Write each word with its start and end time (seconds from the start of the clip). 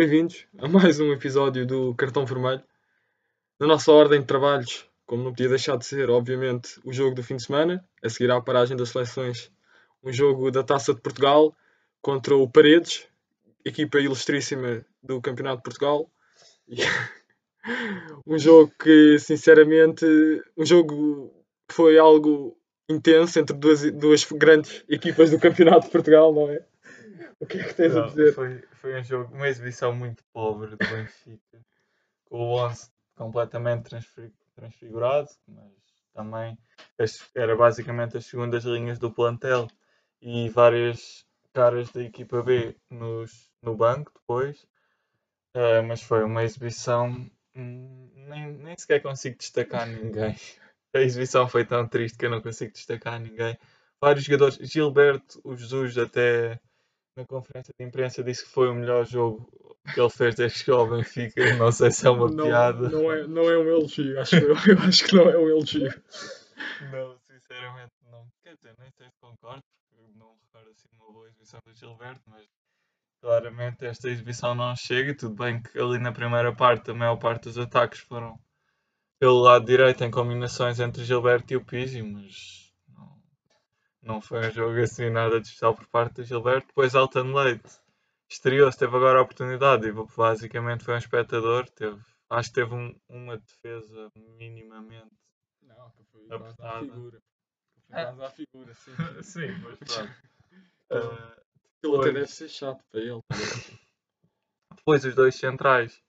Bem-vindos 0.00 0.46
a 0.56 0.66
mais 0.66 0.98
um 0.98 1.12
episódio 1.12 1.66
do 1.66 1.94
Cartão 1.94 2.24
Vermelho. 2.24 2.62
Na 3.58 3.66
nossa 3.66 3.92
ordem 3.92 4.22
de 4.22 4.26
trabalhos, 4.26 4.86
como 5.04 5.22
não 5.22 5.30
podia 5.30 5.50
deixar 5.50 5.76
de 5.76 5.84
ser, 5.84 6.08
obviamente, 6.08 6.80
o 6.86 6.90
jogo 6.90 7.14
do 7.14 7.22
fim 7.22 7.36
de 7.36 7.42
semana, 7.42 7.84
a 8.02 8.08
seguir 8.08 8.30
à 8.30 8.40
paragem 8.40 8.78
das 8.78 8.88
seleções, 8.88 9.52
um 10.02 10.10
jogo 10.10 10.50
da 10.50 10.62
Taça 10.64 10.94
de 10.94 11.02
Portugal 11.02 11.54
contra 12.00 12.34
o 12.34 12.48
Paredes, 12.48 13.06
equipa 13.62 14.00
ilustríssima 14.00 14.86
do 15.02 15.20
Campeonato 15.20 15.58
de 15.58 15.64
Portugal. 15.64 16.10
um 18.26 18.38
jogo 18.38 18.72
que, 18.82 19.18
sinceramente, 19.18 20.06
um 20.56 20.64
jogo 20.64 21.30
foi 21.70 21.98
algo 21.98 22.56
intenso 22.88 23.38
entre 23.38 23.54
duas, 23.54 23.82
duas 23.92 24.24
grandes 24.24 24.82
equipas 24.88 25.30
do 25.30 25.38
Campeonato 25.38 25.84
de 25.84 25.92
Portugal, 25.92 26.32
não 26.32 26.48
é? 26.48 26.64
O 27.40 27.46
que 27.46 27.58
é 27.58 27.64
que 27.64 27.74
tens 27.74 27.94
Não, 27.94 28.04
a 28.04 28.06
dizer? 28.08 28.34
Foi, 28.34 28.62
foi 28.74 29.00
um 29.00 29.04
jogo, 29.04 29.34
uma 29.34 29.48
exibição 29.48 29.94
muito 29.94 30.22
pobre 30.32 30.70
do 30.70 30.76
Benfica, 30.76 31.60
com 32.26 32.38
o 32.38 32.58
11 32.58 32.90
completamente 33.16 33.84
transfi- 33.88 34.32
transfigurado, 34.54 35.28
mas 35.48 35.72
também 36.14 36.58
as- 36.98 37.30
era 37.34 37.56
basicamente 37.56 38.16
as 38.16 38.26
segundas 38.26 38.64
linhas 38.64 38.98
do 38.98 39.10
plantel 39.12 39.68
e 40.20 40.48
várias 40.50 41.24
caras 41.52 41.90
da 41.90 42.02
equipa 42.02 42.42
B 42.42 42.76
nos, 42.90 43.50
no 43.62 43.74
banco 43.76 44.12
depois. 44.14 44.66
Eh, 45.54 45.82
mas 45.82 46.02
foi 46.02 46.22
uma 46.24 46.44
exibição, 46.44 47.08
hum, 47.56 48.10
nem, 48.14 48.52
nem 48.52 48.76
sequer 48.78 49.00
consigo 49.02 49.36
destacar 49.38 49.86
ninguém. 49.86 50.34
A 50.94 51.00
exibição 51.00 51.48
foi 51.48 51.64
tão 51.64 51.86
triste 51.86 52.18
que 52.18 52.26
eu 52.26 52.30
não 52.30 52.42
consigo 52.42 52.72
destacar 52.72 53.20
ninguém. 53.20 53.56
Vários 54.00 54.24
jogadores, 54.24 54.56
Gilberto, 54.68 55.40
o 55.44 55.56
Jesus 55.56 55.96
até 55.98 56.58
na 57.16 57.24
conferência 57.26 57.74
de 57.78 57.84
imprensa 57.84 58.22
disse 58.22 58.44
que 58.44 58.50
foi 58.50 58.68
o 58.68 58.74
melhor 58.74 59.04
jogo 59.04 59.50
que 59.92 60.00
ele 60.00 60.10
fez 60.10 60.34
desde 60.34 60.64
que 60.64 60.70
ao 60.70 60.88
Benfica. 60.88 61.56
Não 61.56 61.72
sei 61.72 61.90
se 61.90 62.06
é 62.06 62.10
uma 62.10 62.30
não, 62.30 62.44
piada. 62.44 62.88
Não 62.88 63.12
é, 63.12 63.26
não 63.26 63.42
é 63.50 63.58
um 63.58 63.68
elogio, 63.68 64.20
acho 64.20 64.36
eu. 64.36 64.54
Eu 64.66 64.78
acho 64.86 65.04
que 65.04 65.16
não 65.16 65.28
é 65.28 65.38
um 65.38 65.48
elogio. 65.48 65.90
Não, 66.92 67.18
sinceramente 67.18 67.92
não. 68.10 68.26
Quer 68.42 68.54
dizer, 68.56 68.74
nem 68.78 68.90
sei 68.90 69.08
se 69.08 69.18
concordo, 69.20 69.62
porque 69.62 70.02
eu 70.02 70.08
não 70.16 70.36
recordo 70.42 70.70
assim 70.70 70.88
uma 70.92 71.12
boa 71.12 71.26
exibição 71.28 71.60
do 71.64 71.74
Gilberto, 71.74 72.22
mas 72.26 72.46
claramente 73.20 73.84
esta 73.84 74.08
exibição 74.08 74.54
não 74.54 74.74
chega. 74.76 75.10
E 75.10 75.16
tudo 75.16 75.34
bem 75.34 75.62
que 75.62 75.78
ali 75.78 75.98
na 75.98 76.12
primeira 76.12 76.54
parte 76.54 76.90
a 76.90 76.94
maior 76.94 77.16
parte 77.16 77.44
dos 77.44 77.58
ataques 77.58 78.00
foram 78.00 78.38
pelo 79.18 79.40
lado 79.40 79.66
direito 79.66 80.02
em 80.02 80.10
combinações 80.10 80.80
entre 80.80 81.04
Gilberto 81.04 81.52
e 81.52 81.56
o 81.56 81.64
Pizzi, 81.64 82.02
mas 82.02 82.59
não 84.02 84.20
foi 84.20 84.46
um 84.46 84.50
jogo 84.50 84.80
assim 84.80 85.10
nada 85.10 85.40
de 85.40 85.46
especial 85.46 85.74
por 85.74 85.86
parte 85.86 86.14
do 86.16 86.24
Gilberto. 86.24 86.68
Depois 86.68 86.94
Alton 86.94 87.32
Leite 87.34 87.68
estreou-se, 88.28 88.78
teve 88.78 88.96
agora 88.96 89.18
a 89.18 89.22
oportunidade 89.22 89.86
e 89.88 89.92
basicamente 90.16 90.84
foi 90.84 90.94
um 90.94 90.98
espectador. 90.98 91.68
Teve, 91.70 92.00
acho 92.30 92.48
que 92.48 92.54
teve 92.54 92.74
um- 92.74 92.94
uma 93.08 93.36
defesa 93.38 94.10
minimamente. 94.38 95.10
Não, 95.62 95.90
que 95.90 96.04
foi 96.12 96.26
Apertada. 96.30 96.84
figura. 96.86 97.20
Foi 97.86 97.96
Ah. 97.96 98.04
quase 98.06 98.24
à 98.24 98.30
figura, 98.30 98.74
sim. 98.74 98.92
Sim, 99.24 99.48
mas 99.62 99.78
pronto. 99.78 100.14
Ele 101.82 101.96
até 101.96 102.12
deve 102.12 102.26
ser 102.26 102.48
chato 102.48 102.82
para 102.90 103.00
ele. 103.00 103.20
depois 104.76 105.04
os 105.04 105.14
dois 105.14 105.34
centrais. 105.34 106.02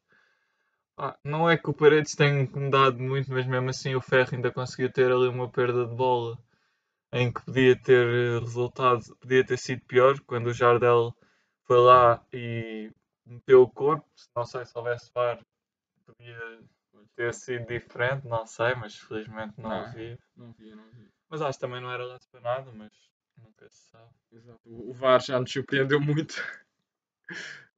Ah, 0.97 1.17
não 1.23 1.50
é 1.50 1.58
que 1.58 1.69
o 1.69 1.73
Paredes 1.73 2.14
tenha 2.16 2.42
incomodado 2.42 3.00
muito, 3.00 3.31
mas 3.31 3.45
mesmo 3.47 3.69
assim 3.69 3.95
o 3.95 4.02
Ferro 4.02 4.30
ainda 4.34 4.52
conseguiu 4.52 4.92
ter 4.92 5.12
ali 5.12 5.28
uma 5.28 5.50
perda 5.50 5.86
de 5.86 5.95
bola 5.95 6.38
em 7.11 7.31
que 7.31 7.41
podia 7.43 7.75
ter 7.75 8.07
eh, 8.07 8.39
resultado, 8.39 9.03
podia 9.17 9.45
ter 9.45 9.57
sido 9.57 9.81
pior 9.85 10.19
quando 10.21 10.47
o 10.47 10.53
Jardel 10.53 11.15
foi 11.63 11.79
lá 11.79 12.23
e 12.31 12.91
meteu 13.25 13.61
o 13.63 13.69
corpo. 13.69 14.05
Não 14.35 14.45
sei 14.45 14.65
se 14.65 14.77
houvesse 14.77 15.11
VAR, 15.13 15.39
podia 16.05 16.59
ter 17.15 17.33
sido 17.33 17.67
diferente, 17.67 18.27
não 18.27 18.45
sei, 18.45 18.75
mas 18.75 18.95
felizmente 18.95 19.53
não, 19.57 19.69
Não. 19.69 19.85
havia. 19.85 20.17
Não 20.35 20.51
via, 20.53 20.75
não 20.75 20.89
via. 20.91 21.09
Mas 21.29 21.41
acho 21.41 21.57
que 21.57 21.66
também 21.66 21.81
não 21.81 21.91
era 21.91 22.05
lance 22.05 22.27
para 22.29 22.41
nada, 22.41 22.71
mas 22.73 22.91
nunca 23.38 23.69
se 23.69 23.89
sabe. 23.89 24.09
Exato. 24.31 24.59
O 24.66 24.94
VAR 24.94 25.21
já 25.21 25.39
nos 25.39 25.51
surpreendeu 25.51 26.00
muito. 26.00 26.35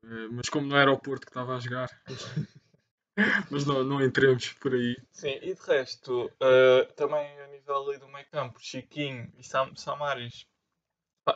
Eh, 0.05 0.27
Mas 0.31 0.49
como 0.49 0.67
não 0.67 0.75
era 0.77 0.91
o 0.91 0.99
Porto 0.99 1.21
que 1.25 1.29
estava 1.29 1.55
a 1.55 1.59
jogar. 1.59 1.89
Mas 3.49 3.65
não, 3.65 3.83
não 3.83 4.01
entremos 4.03 4.51
por 4.53 4.73
aí. 4.73 4.97
Sim, 5.11 5.39
e 5.41 5.53
de 5.53 5.61
resto, 5.61 6.29
eh, 6.41 6.85
também 6.95 7.25
nível 7.63 7.89
ali 7.89 7.97
do 7.97 8.07
meio 8.09 8.25
campo, 8.29 8.59
Chiquinho 8.59 9.31
e 9.37 9.43
Sam, 9.43 9.73
Samaris. 9.75 10.45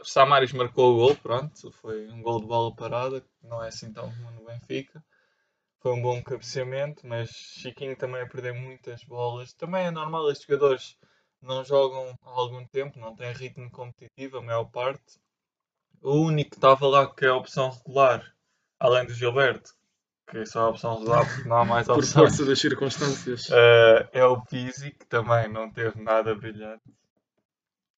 Samaris 0.03 0.51
marcou 0.51 0.93
o 0.93 0.97
gol, 0.97 1.15
pronto, 1.15 1.71
foi 1.71 2.09
um 2.09 2.21
gol 2.21 2.41
de 2.41 2.47
bola 2.47 2.75
parada, 2.75 3.25
não 3.41 3.63
é 3.63 3.69
assim 3.69 3.93
tão 3.93 4.11
comum 4.11 4.31
no 4.31 4.45
Benfica. 4.45 5.01
Foi 5.79 5.93
um 5.93 6.01
bom 6.01 6.21
cabeceamento, 6.21 7.07
mas 7.07 7.29
Chiquinho 7.29 7.95
também 7.95 8.21
a 8.21 8.27
perder 8.27 8.53
muitas 8.53 9.03
bolas. 9.05 9.53
Também 9.53 9.85
é 9.85 9.91
normal, 9.91 10.29
estes 10.29 10.45
jogadores 10.45 10.97
não 11.41 11.63
jogam 11.63 12.17
há 12.21 12.29
algum 12.29 12.65
tempo, 12.67 12.99
não 12.99 13.15
têm 13.15 13.31
ritmo 13.31 13.71
competitivo, 13.71 14.37
a 14.37 14.41
maior 14.41 14.65
parte. 14.65 15.19
O 16.01 16.15
único 16.15 16.51
que 16.51 16.57
estava 16.57 16.85
lá 16.87 17.13
que 17.13 17.25
é 17.25 17.29
a 17.29 17.35
opção 17.35 17.69
regular, 17.69 18.35
além 18.77 19.05
do 19.05 19.13
Gilberto, 19.13 19.73
que 20.29 20.37
é 20.39 20.45
só 20.45 20.61
a 20.65 20.69
opção 20.69 20.97
regular 20.99 21.25
porque 21.25 21.47
não 21.47 21.57
há 21.57 21.65
mais 21.65 21.87
Por 21.87 21.97
opções. 21.97 22.13
força 22.13 22.45
das 22.45 22.59
circunstâncias. 22.59 23.49
Eh, 23.51 24.09
é 24.13 24.25
o 24.25 24.41
Pizzi, 24.45 24.91
que 24.91 25.05
também 25.05 25.47
não 25.51 25.71
teve 25.71 26.01
nada 26.01 26.35
brilhante. 26.35 26.83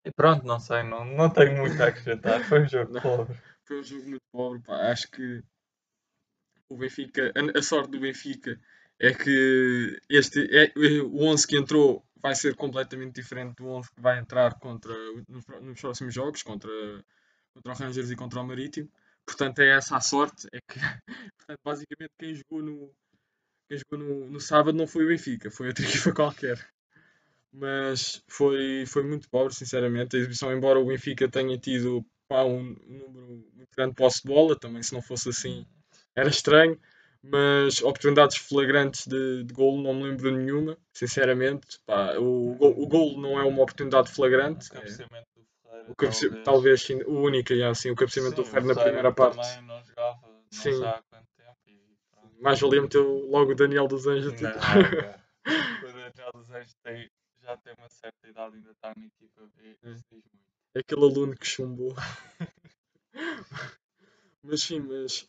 E 0.05 0.11
pronto, 0.11 0.45
não 0.45 0.59
sei, 0.59 0.83
não, 0.83 1.03
não 1.05 1.29
tenho 1.29 1.57
muito 1.57 1.81
a 1.81 1.87
acrescentar. 1.87 2.43
Foi 2.45 2.61
um 2.63 2.67
jogo 2.69 2.93
Não. 2.93 3.01
pobre. 3.01 3.37
Foi 3.65 3.79
um 3.79 3.83
jogo 3.83 4.03
muito 4.09 4.23
pobre. 4.31 4.59
pá. 4.61 4.91
Acho 4.91 5.09
que 5.11 5.43
o 6.69 6.77
Benfica, 6.77 7.31
a, 7.35 7.59
a 7.59 7.61
sorte 7.61 7.91
do 7.91 7.99
Benfica 7.99 8.59
é 8.99 9.13
que 9.13 9.99
este 10.09 10.47
é, 10.55 10.71
o 11.03 11.23
11 11.25 11.47
que 11.47 11.57
entrou 11.57 12.05
vai 12.21 12.35
ser 12.35 12.55
completamente 12.55 13.15
diferente 13.15 13.55
do 13.55 13.67
11 13.67 13.89
que 13.93 14.01
vai 14.01 14.19
entrar 14.19 14.53
contra, 14.59 14.93
nos, 15.27 15.45
nos 15.61 15.79
próximos 15.81 16.13
jogos 16.13 16.43
contra, 16.43 16.69
contra 17.53 17.73
o 17.73 17.75
Rangers 17.75 18.11
e 18.11 18.15
contra 18.15 18.41
o 18.41 18.47
Marítimo. 18.47 18.89
Portanto, 19.29 19.59
é 19.59 19.77
essa 19.77 19.95
a 19.95 20.01
sorte. 20.01 20.47
É 20.51 20.59
que, 20.59 20.79
portanto, 21.37 21.59
basicamente, 21.63 22.11
quem 22.17 22.33
jogou 22.33 22.63
no, 22.63 22.91
quem 23.67 23.77
jogou 23.77 23.99
no, 23.99 24.29
no 24.31 24.39
sábado 24.39 24.75
não 24.75 24.87
foi 24.87 25.05
o 25.05 25.07
Benfica, 25.07 25.51
foi 25.51 25.67
outra 25.67 25.85
equipa 25.85 26.11
qualquer. 26.11 26.67
Mas 27.53 28.23
foi, 28.27 28.85
foi 28.87 29.03
muito 29.03 29.29
pobre, 29.29 29.53
sinceramente. 29.53 30.15
A 30.15 30.19
exibição, 30.19 30.51
embora 30.51 30.79
o 30.79 30.85
Benfica 30.85 31.29
tenha 31.29 31.57
tido 31.59 32.03
pá, 32.27 32.43
um, 32.43 32.75
um 32.87 32.97
número 32.97 33.27
muito 33.55 33.69
grande 33.75 33.91
de 33.91 33.97
posse 33.97 34.21
de 34.23 34.27
bola, 34.27 34.59
também 34.59 34.81
se 34.81 34.93
não 34.93 35.01
fosse 35.01 35.29
assim 35.29 35.65
era 36.15 36.29
estranho. 36.29 36.79
Mas 37.21 37.81
oportunidades 37.81 38.37
flagrantes 38.37 39.05
de, 39.05 39.43
de 39.43 39.53
golo 39.53 39.83
não 39.83 39.93
me 39.93 40.03
lembro 40.03 40.31
de 40.31 40.37
nenhuma, 40.37 40.77
sinceramente. 40.93 41.79
Pá, 41.85 42.15
o, 42.17 42.55
gol, 42.55 42.81
o 42.81 42.87
golo 42.87 43.21
não 43.21 43.39
é 43.39 43.43
uma 43.43 43.61
oportunidade 43.61 44.11
flagrante. 44.11 44.69
O 44.71 44.77
é- 44.77 44.81
do. 44.81 45.48
O 45.89 46.43
talvez, 46.43 46.87
o 47.07 47.13
único, 47.13 47.53
é 47.53 47.63
assim, 47.63 47.89
o 47.89 47.95
cabeceamento 47.95 48.35
do 48.35 48.45
Sim, 48.45 48.51
Ferreira 48.51 48.73
o 48.73 48.75
na 48.75 48.83
primeira 48.83 49.11
parte. 49.11 49.61
Não 49.61 49.83
jogava, 49.83 50.19
não 50.23 50.43
Sim. 50.51 50.73
sei 50.73 50.85
há 50.85 51.03
quanto 51.09 51.27
tempo. 51.35 51.57
E 51.67 51.97
pronto. 52.11 52.41
Mais 52.41 52.59
valia 52.59 52.81
meter 52.81 52.99
logo 52.99 53.51
o 53.51 53.55
Daniel 53.55 53.87
dos 53.87 54.07
Anjos. 54.07 54.33
tipo. 54.33 54.49
O 55.49 55.91
Daniel 55.91 56.31
dos 56.33 56.51
Anjos 56.51 56.75
tem, 56.83 57.09
já 57.41 57.57
tem 57.57 57.73
uma 57.77 57.89
certa 57.89 58.27
idade, 58.27 58.57
ainda 58.57 58.71
está 58.71 58.93
na 58.95 59.05
equipa 59.05 59.41
B. 59.55 59.77
Isso 59.83 60.05
diz 60.11 60.23
muito. 60.31 60.49
aquele 60.75 61.01
aluno 61.01 61.35
que 61.35 61.47
chumbou. 61.47 61.95
mas 64.43 64.61
sim, 64.61 64.79
mas. 64.79 65.27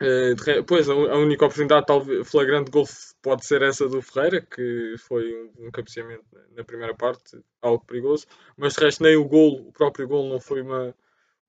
Re- 0.00 0.62
pois, 0.64 0.88
a, 0.88 0.94
única 0.94 1.44
oportunidade 1.44 1.86
talvez, 1.86 2.28
flagrante 2.30 2.66
de 2.66 2.70
gol 2.72 2.84
f- 2.86 3.14
pode 3.22 3.46
ser 3.46 3.62
essa 3.62 3.88
do 3.88 4.02
Ferreira, 4.02 4.40
que 4.42 4.94
foi 4.98 5.32
um, 5.58 5.66
um 5.66 5.70
cabeceamento 5.70 6.24
na, 6.50 6.64
primeira 6.64 6.94
parte, 6.94 7.38
algo 7.62 7.84
perigoso. 7.86 8.26
Mas 8.56 8.74
de 8.74 8.84
resto, 8.84 9.02
nem 9.02 9.16
o 9.16 9.24
gol, 9.24 9.68
o 9.68 9.72
próprio 9.72 10.06
gol, 10.08 10.28
não 10.28 10.40
foi 10.40 10.62
uma, 10.62 10.94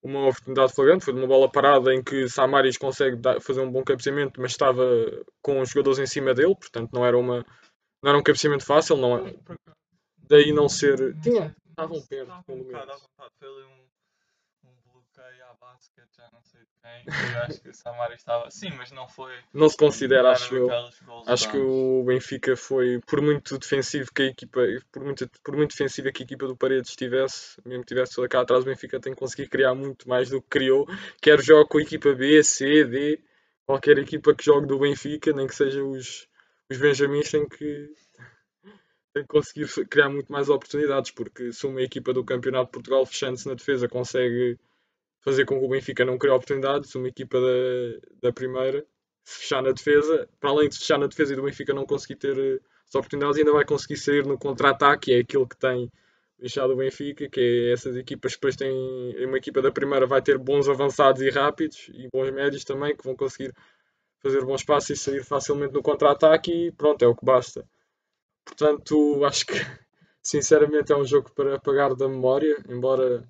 uma 0.01 0.27
oportunidade 0.27 0.73
flagrante. 0.73 1.05
Foi 1.05 1.13
de 1.13 1.19
uma 1.19 1.27
bola 1.27 1.51
parada 1.51 1.93
em 1.93 2.03
que 2.03 2.29
Samaris 2.29 2.77
consegue 2.77 3.15
dar- 3.17 3.41
fazer 3.41 3.61
um 3.61 3.71
bom 3.71 3.83
cabeceamento, 3.83 4.39
mas 4.39 4.51
estava 4.51 4.85
com 5.41 5.59
os 5.61 5.69
jogadores 5.69 5.99
em 5.99 6.05
cima 6.07 6.33
dele, 6.33 6.55
portanto, 6.55 6.91
não 6.93 7.05
era, 7.05 7.17
uma, 7.17 7.45
não 8.03 8.09
era 8.09 8.17
um 8.17 8.23
cabeceamento 8.23 8.65
fácil. 8.65 8.95
Não, 8.97 9.25
é- 9.27 9.35
daí 10.29 10.51
não 10.53 10.69
ser. 10.69 11.19
Tinha, 11.21 11.55
estavam 11.69 12.01
perto, 12.07 12.23
Estava 12.23 12.43
pelo 12.43 12.59
um 12.61 12.63
menos. 12.67 12.81
vontade. 12.83 13.01
Foi 13.39 13.47
ali 13.47 13.63
um, 13.63 14.69
um 14.69 14.75
bloqueio 14.93 15.45
à 15.45 15.55
basket, 15.75 16.07
já 16.17 16.29
não 16.31 16.41
sei 16.41 16.61
de 16.61 16.67
quem. 16.81 17.35
Eu 17.35 17.41
acho 17.43 17.61
que 17.61 17.69
o 17.69 17.73
Samari 17.73 18.15
estava. 18.15 18.49
Sim, 18.49 18.71
mas 18.77 18.91
não 18.91 19.07
foi. 19.07 19.33
Não 19.53 19.69
se 19.69 19.77
considera, 19.77 20.31
acho 20.31 20.55
eu. 20.55 20.69
Acho 21.27 21.51
que 21.51 21.57
o 21.57 22.03
Benfica 22.05 22.55
foi, 22.55 23.01
por 23.05 23.21
muito 23.21 23.57
defensivo 23.57 24.11
que 24.13 24.23
a 24.23 24.25
equipa, 24.25 24.61
por 24.91 25.03
muito, 25.03 25.29
por 25.43 25.55
muito 25.55 25.71
defensiva 25.71 26.11
que 26.11 26.23
a 26.23 26.25
equipa 26.25 26.47
do 26.47 26.55
Paredes 26.55 26.91
estivesse, 26.91 27.59
mesmo 27.65 27.83
que 27.83 27.89
tivesse 27.89 28.15
toda 28.15 28.27
cá 28.27 28.41
atrás, 28.41 28.63
o 28.63 28.65
Benfica 28.65 28.99
tem 28.99 29.13
que 29.13 29.19
conseguir 29.19 29.49
criar 29.49 29.75
muito 29.75 30.07
mais 30.07 30.29
do 30.29 30.41
que 30.41 30.47
criou. 30.49 30.87
Quer 31.21 31.41
jogue 31.41 31.69
com 31.69 31.77
a 31.77 31.81
equipa 31.81 32.13
B, 32.13 32.43
C, 32.43 32.85
D, 32.85 33.21
qualquer 33.65 33.97
equipa 33.97 34.33
que 34.33 34.45
jogue 34.45 34.67
do 34.67 34.79
Benfica, 34.79 35.33
nem 35.33 35.47
que 35.47 35.55
seja 35.55 35.83
os, 35.83 36.27
os 36.69 36.77
Benjamins, 36.77 37.31
tem 37.31 37.47
que, 37.47 37.93
conseguir 39.27 39.67
criar 39.87 40.09
muito 40.09 40.31
mais 40.31 40.49
oportunidades, 40.49 41.11
porque 41.11 41.53
se 41.53 41.65
uma 41.65 41.81
equipa 41.81 42.13
do 42.13 42.23
Campeonato 42.23 42.65
de 42.65 42.71
Portugal, 42.71 43.05
fechando-se 43.05 43.47
na 43.47 43.53
defesa, 43.53 43.87
consegue 43.87 44.57
fazer 45.25 45.43
com 45.43 45.59
que 45.59 45.65
o 45.65 45.69
Benfica 45.69 46.05
não 46.05 46.19
crie 46.19 46.31
oportunidades. 46.31 46.93
Uma 46.93 47.07
equipa 47.07 47.39
da, 47.41 48.27
da 48.27 48.31
primeira, 48.31 48.85
se 49.23 49.39
fechar 49.39 49.63
na 49.63 49.71
defesa, 49.71 50.29
para 50.39 50.51
além 50.51 50.69
de 50.69 50.77
fechar 50.77 50.99
na 50.99 51.07
defesa 51.07 51.33
e 51.33 51.35
do 51.35 51.41
Benfica 51.41 51.73
não 51.73 51.85
conseguir 51.85 52.15
ter 52.15 52.37
eh, 52.37 52.59
as 52.87 52.93
oportunidades, 52.93 53.39
ainda 53.39 53.51
vai 53.51 53.65
conseguir 53.65 53.97
sair 53.97 54.23
no 54.23 54.37
contra-ataque, 54.37 55.11
é 55.11 55.19
aquilo 55.19 55.47
que 55.47 55.57
tem 55.57 55.91
deixado 56.37 56.73
o 56.73 56.75
Benfica, 56.75 57.27
que 57.27 57.39
é 57.39 57.73
essas 57.73 57.97
equipas 57.97 58.33
depois 58.33 58.55
têm. 58.55 58.71
Uma 59.25 59.37
equipa 59.37 59.61
da 59.63 59.71
primeira 59.71 60.05
vai 60.05 60.21
ter 60.21 60.37
bons 60.37 60.69
avançados 60.69 61.21
e 61.23 61.29
rápidos 61.31 61.89
e 61.91 62.07
bons 62.13 62.29
médios 62.31 62.63
também, 62.63 62.95
que 62.95 63.03
vão 63.03 63.15
conseguir 63.15 63.51
fazer 64.19 64.45
bons 64.45 64.63
passos 64.63 64.91
e 64.91 64.95
sair 64.95 65.23
facilmente 65.23 65.73
no 65.73 65.81
contra-ataque 65.81 66.51
e 66.51 66.71
pronto, 66.71 67.03
é 67.03 67.07
o 67.07 67.15
que 67.15 67.25
basta. 67.25 67.67
Portanto, 68.45 69.25
acho 69.25 69.47
que 69.47 69.53
sinceramente 70.21 70.91
é 70.91 70.95
um 70.95 71.05
jogo 71.05 71.31
para 71.31 71.55
apagar 71.55 71.95
da 71.95 72.07
memória, 72.07 72.63
embora 72.69 73.27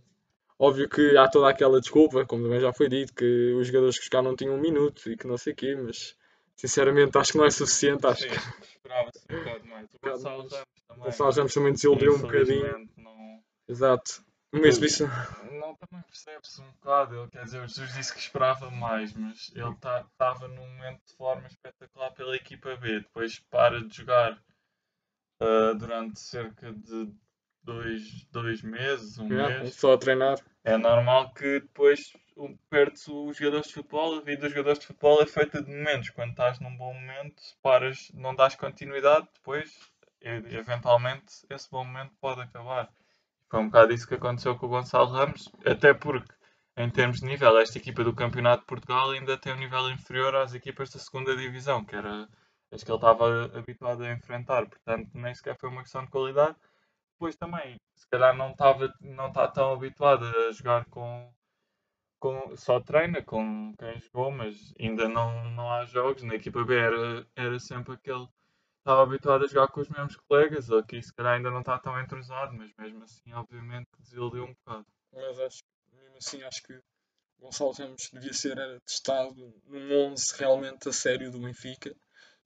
óbvio 0.60 0.90
que 0.90 1.18
há 1.18 1.28
toda 1.28 1.50
aquela 1.50 1.80
desculpa, 1.80 2.26
como 2.26 2.44
também 2.44 2.60
já 2.60 2.74
foi 2.74 2.90
dito, 2.90 3.14
que 3.14 3.54
os 3.54 3.68
jogadores 3.68 3.98
que 3.98 4.06
jogaram 4.06 4.30
não 4.30 4.36
tinham 4.36 4.56
um 4.56 4.62
minuto 4.62 5.10
e 5.10 5.18
que 5.18 5.28
não 5.28 5.38
sei 5.38 5.54
o 5.54 5.56
quê, 5.56 5.76
mas 5.76 6.16
sinceramente 6.56 7.18
acho 7.18 7.34
que 7.34 7.38
não 7.38 7.46
é 7.46 7.50
suficiente. 7.50 8.06
Acho 8.06 8.24
Sim, 8.24 8.30
que 8.30 8.66
esperava-se 8.66 9.26
um 9.30 9.38
bocado 9.38 9.66
mais. 9.68 9.94
O 9.94 10.00
Gonçalo 10.02 10.38
mais. 10.38 10.52
Ramos 10.54 10.82
também. 10.88 11.04
Gonçalo 11.04 11.32
Ramos 11.32 11.54
também 11.54 11.74
desiludiu 11.74 12.16
um 12.16 12.22
bocadinho. 12.22 12.90
Não, 12.98 13.44
Exato. 13.68 14.24
Uma 14.54 14.68
exibição. 14.68 15.08
não, 15.52 15.76
também 15.76 16.02
percebe-se 16.04 16.62
um 16.62 16.72
bocado. 16.72 17.20
Ele, 17.20 17.30
quer 17.30 17.44
dizer, 17.44 17.62
o 17.62 17.68
Jesus 17.68 17.94
disse 17.94 18.14
que 18.14 18.20
esperava 18.20 18.72
mais, 18.72 19.14
mas 19.14 19.52
ele 19.54 19.74
estava 19.74 20.48
num 20.48 20.68
momento 20.68 21.02
de 21.06 21.14
forma 21.18 21.46
espetacular 21.48 22.12
pela 22.12 22.36
equipa 22.38 22.74
B. 22.78 23.02
Depois 23.02 23.40
para 23.50 23.84
de 23.84 23.98
jogar 23.98 24.42
ah, 25.42 25.74
durante 25.74 26.20
cerca 26.20 26.72
de 26.72 27.14
dois, 27.66 28.26
dois 28.32 28.62
meses, 28.62 29.18
um 29.18 29.28
Yeah, 29.28 29.60
mês. 29.60 29.76
só 29.76 29.94
a 29.94 29.98
treinar. 29.98 30.38
É 30.64 30.78
normal 30.78 31.34
que 31.34 31.60
depois 31.60 32.14
perde-se 32.70 33.12
os 33.12 33.38
jogadores 33.38 33.68
de 33.68 33.74
futebol. 33.74 34.18
A 34.18 34.22
vida 34.22 34.42
dos 34.42 34.52
jogadores 34.52 34.80
de 34.80 34.88
futebol 34.88 35.22
é 35.22 35.26
feita 35.26 35.62
de 35.62 35.70
momentos. 35.70 36.10
Quando 36.12 36.32
estás 36.32 36.60
num 36.60 36.76
bom 36.78 36.94
momento, 36.94 37.42
paras, 37.62 38.12
não 38.14 38.36
dás 38.36 38.56
continuidade, 38.56 39.28
depois, 39.34 39.72
eventualmente, 40.22 41.46
esse 41.50 41.70
bom 41.70 41.84
momento 41.84 42.14
pode 42.22 42.42
acabar. 42.42 42.90
Foi 43.50 43.60
um 43.60 43.68
bocado 43.68 43.94
isso 43.94 44.08
que 44.08 44.16
aconteceu 44.16 44.56
com 44.58 44.66
o 44.66 44.70
Gonçalo 44.70 45.12
Ramos, 45.12 45.50
até 45.66 45.94
porque, 45.94 46.34
em 46.78 46.90
termos 46.90 47.20
de 47.20 47.26
nível, 47.26 47.58
esta 47.60 47.78
equipa 47.78 48.04
do 48.04 48.14
Campeonato 48.14 48.62
de 48.62 48.68
Portugal 48.68 49.12
ainda 49.12 49.38
tem 49.38 49.54
um 49.54 49.58
nível 49.58 49.90
inferior 49.92 50.36
às 50.36 50.54
equipas 50.54 50.90
da 50.90 51.00
segunda 51.00 51.36
Divisão, 51.36 51.86
que 51.86 51.96
era 51.96 52.28
as 52.72 52.84
que 52.84 52.92
ele 52.92 52.98
estava 52.98 53.46
habituado 53.58 54.04
a 54.04 54.12
enfrentar. 54.12 54.66
Portanto, 54.68 55.10
nem 55.14 55.34
sequer 55.34 55.56
foi 55.58 55.70
uma 55.70 55.84
questão 55.84 56.04
de 56.04 56.10
qualidade. 56.10 56.56
Depois 57.16 57.36
também, 57.36 57.78
se 57.96 58.08
calhar 58.10 58.36
não 58.36 58.52
estava 58.52 58.94
não 59.00 59.30
está 59.30 59.48
tão 59.48 59.74
habituado 59.74 60.26
a 60.26 60.52
jogar 60.52 60.86
com, 60.86 61.32
com 62.20 62.56
só 62.58 62.80
treina 62.80 63.24
com 63.24 63.74
quem 63.80 64.00
jogou, 64.02 64.32
mas 64.32 64.74
ainda 64.80 65.08
não, 65.08 65.50
não 65.52 65.72
há 65.72 65.86
jogos. 65.86 66.24
Na 66.24 66.36
equipa 66.36 66.64
B 66.64 66.76
era, 66.76 67.28
era 67.36 67.60
sempre 67.60 67.94
aquele 67.94 68.28
estava 68.86 69.02
habituado 69.02 69.44
a 69.44 69.48
jogar 69.48 69.68
com 69.70 69.82
os 69.82 69.90
mesmos 69.90 70.16
colegas, 70.16 70.72
aqui 70.72 71.02
se 71.02 71.12
calhar 71.12 71.34
ainda 71.34 71.50
não 71.50 71.62
está 71.62 71.80
tão 71.80 72.00
entrosado, 72.00 72.54
mas 72.54 72.72
mesmo 72.78 73.04
assim 73.04 73.34
obviamente 73.34 73.90
desiludiu 73.98 74.44
um 74.44 74.54
bocado. 74.54 74.86
Mas 75.12 75.40
acho, 75.40 75.64
mesmo 75.92 76.18
assim, 76.18 76.44
acho 76.44 76.62
que 76.62 76.80
Gonçalo 77.40 77.72
Ramos 77.72 78.10
devia 78.14 78.34
ser 78.34 78.58
era, 78.58 78.80
testado 78.82 79.54
num 79.66 80.12
11 80.12 80.38
realmente 80.38 80.88
a 80.88 80.94
sério 80.94 81.32
do 81.32 81.40
Benfica. 81.40 81.96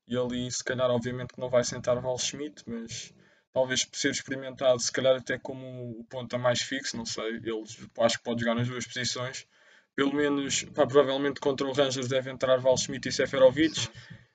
E 0.07 0.17
ali, 0.17 0.49
se 0.49 0.63
calhar, 0.63 0.89
obviamente 0.89 1.37
não 1.37 1.49
vai 1.49 1.63
sentar 1.63 1.99
Val 2.01 2.17
Schmidt, 2.17 2.63
mas 2.65 3.13
talvez 3.53 3.87
ser 3.93 4.11
experimentado, 4.11 4.79
se 4.79 4.91
calhar 4.91 5.15
até 5.15 5.37
como 5.37 5.99
o 5.99 6.03
ponta 6.05 6.37
mais 6.37 6.61
fixo, 6.61 6.97
não 6.97 7.05
sei. 7.05 7.37
Ele 7.37 7.63
acho 7.99 8.17
que 8.17 8.23
pode 8.23 8.41
jogar 8.41 8.55
nas 8.55 8.67
duas 8.67 8.85
posições. 8.85 9.45
Pelo 9.95 10.13
menos, 10.13 10.63
pá, 10.63 10.87
provavelmente 10.87 11.39
contra 11.39 11.67
o 11.67 11.73
Rangers 11.73 12.07
deve 12.07 12.31
entrar 12.31 12.57
Val 12.57 12.77
Schmidt 12.77 13.09
e 13.09 13.11
Seferovic. 13.11 13.79
Sim. 13.79 13.89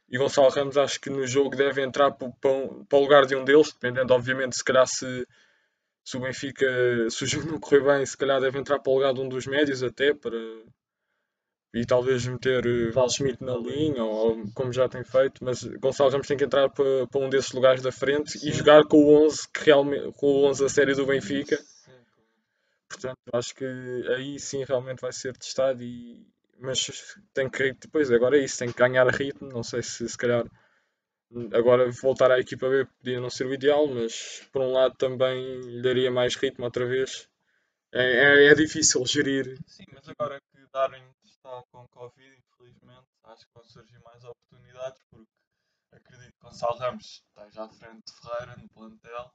E 0.09 0.19
Gonçalo 0.19 0.49
Ramos 0.51 0.77
acho 0.77 1.01
que 1.01 1.11
no 1.11 1.27
jogo 1.27 1.57
deve 1.57 1.83
entrar 1.83 2.11
para, 2.13 2.29
para 2.31 2.99
o 2.99 3.01
lugar 3.01 3.27
de 3.27 3.35
um 3.35 3.45
deles, 3.45 3.73
dependendo, 3.73 4.13
obviamente, 4.13 4.57
se 4.57 4.63
calhar 4.63 4.87
se, 4.87 5.27
se 6.05 6.17
o 6.17 6.21
Benfica, 6.21 6.67
se 7.11 7.25
o 7.25 7.27
jogo 7.27 7.51
não 7.51 7.59
correr 7.59 7.83
bem, 7.83 8.07
se 8.07 8.17
calhar 8.17 8.41
deve 8.41 8.59
entrar 8.59 8.79
para 8.79 8.93
o 8.93 8.95
lugar 8.95 9.15
de 9.15 9.21
um 9.21 9.29
dos 9.29 9.47
médios 9.47 9.83
até, 9.83 10.13
para 10.13 10.39
e 11.75 11.85
talvez 11.85 12.25
meter 12.25 12.65
eh, 12.65 12.91
Val 12.93 13.11
Schmidt 13.11 13.43
na 13.43 13.57
linha, 13.57 14.05
ou 14.05 14.45
como 14.55 14.73
já 14.73 14.89
tem 14.89 15.03
feito, 15.03 15.45
mas 15.45 15.65
Gonçalo 15.65 16.09
Ramos 16.09 16.29
tem 16.29 16.37
que 16.37 16.45
entrar 16.45 16.71
para, 16.71 17.07
para 17.09 17.21
um 17.21 17.29
desses 17.29 17.51
lugares 17.53 17.83
da 17.83 17.91
frente 17.91 18.39
Sim. 18.39 18.49
e 18.49 18.53
jogar 18.53 18.85
com 18.85 18.97
o 18.97 19.27
11 19.27 19.49
que 19.53 19.65
realmente, 19.65 20.13
com 20.13 20.27
o 20.27 20.45
11 20.45 20.65
a 20.65 20.69
sério 20.69 20.95
do 20.95 21.05
Benfica. 21.05 21.59
Portanto, 22.89 23.19
acho 23.33 23.55
que 23.57 23.65
aí 24.17 24.39
sim 24.39 24.63
realmente 24.63 25.01
vai 25.01 25.13
ser 25.13 25.37
testado 25.37 25.83
e 25.83 26.25
mas 26.61 26.87
tem 27.35 27.51
que 27.51 27.73
depois 27.73 28.09
agora 28.13 28.39
é 28.39 28.45
isso, 28.45 28.59
tem 28.59 28.71
que 28.71 28.79
ganhar 28.79 29.09
ritmo, 29.09 29.49
não 29.49 29.65
sei 29.65 29.83
se 29.83 30.09
se 30.09 30.17
calhar 30.17 30.45
agora 31.53 31.91
voltar 31.91 32.31
à 32.31 32.39
equipa 32.39 32.69
B 32.69 32.85
podia 32.85 33.21
não 33.21 33.29
ser 33.29 33.47
o 33.47 33.53
ideal, 33.53 33.89
mas 33.89 34.47
por 34.53 34.63
um 34.63 34.73
lado 34.73 34.95
também 34.97 35.61
lhe 35.63 35.83
daria 35.83 36.11
mais 36.11 36.37
ritmo 36.37 36.65
outra 36.65 36.87
vez. 36.87 37.29
É, 37.93 38.03
é, 38.03 38.47
é 38.47 38.55
difícil 38.55 39.05
gerir. 39.07 39.59
Sim, 39.67 39.85
mas 39.93 40.09
agora 40.09 40.41
que 40.53 40.59
Darwin 40.73 41.03
está 41.45 41.63
com 41.71 41.87
Covid, 41.89 42.39
infelizmente, 42.39 43.07
acho 43.25 43.47
que 43.47 43.55
vão 43.55 43.65
surgir 43.65 43.99
mais 43.99 44.25
oportunidades, 44.25 45.03
porque 45.11 45.31
acredito 45.93 46.33
que 46.33 46.43
Gonçalo 46.43 46.79
Ramos 46.79 47.23
esteja 47.29 47.65
à 47.65 47.69
frente 47.69 48.03
de 48.07 48.13
Ferreira 48.21 48.57
no 48.57 48.69
plantel, 48.71 49.31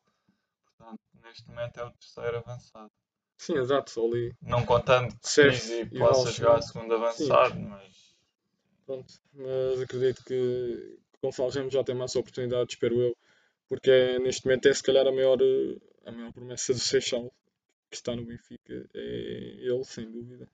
portanto, 0.66 1.00
neste 1.24 1.48
momento 1.48 1.80
é 1.80 1.86
o 1.86 1.92
terceiro 1.92 2.38
avançado. 2.40 2.92
Sim, 3.38 3.58
exato, 3.58 3.92
só 3.92 4.06
ali. 4.06 4.36
Não 4.42 4.66
contando 4.66 5.12
que 5.12 5.20
Pizzi 5.20 5.86
possa 5.98 6.32
jogar 6.32 6.58
a 6.58 6.62
segundo 6.62 6.96
avançado, 6.96 7.60
mas 7.60 8.10
Pronto, 8.86 9.14
mas 9.34 9.82
acredito 9.82 10.24
que 10.26 11.00
Gonçalo 11.22 11.52
Ramos 11.52 11.74
já 11.74 11.84
tem 11.84 11.94
mais 11.94 12.16
oportunidades, 12.16 12.74
espero 12.74 13.00
eu, 13.00 13.16
porque 13.68 13.92
é, 13.92 14.20
neste 14.20 14.46
momento 14.46 14.68
é 14.68 14.74
se 14.74 14.82
calhar 14.82 15.06
a 15.06 15.12
maior, 15.12 15.40
eh, 15.40 15.78
a 16.06 16.12
maior 16.12 16.34
promessa 16.34 16.74
do 16.74 16.80
Seixal 16.80 17.32
que 17.88 17.96
está 17.96 18.16
no 18.16 18.26
Benfica, 18.26 18.90
é 18.96 19.00
ele, 19.62 19.84
sem 19.84 20.10
dúvida. 20.10 20.48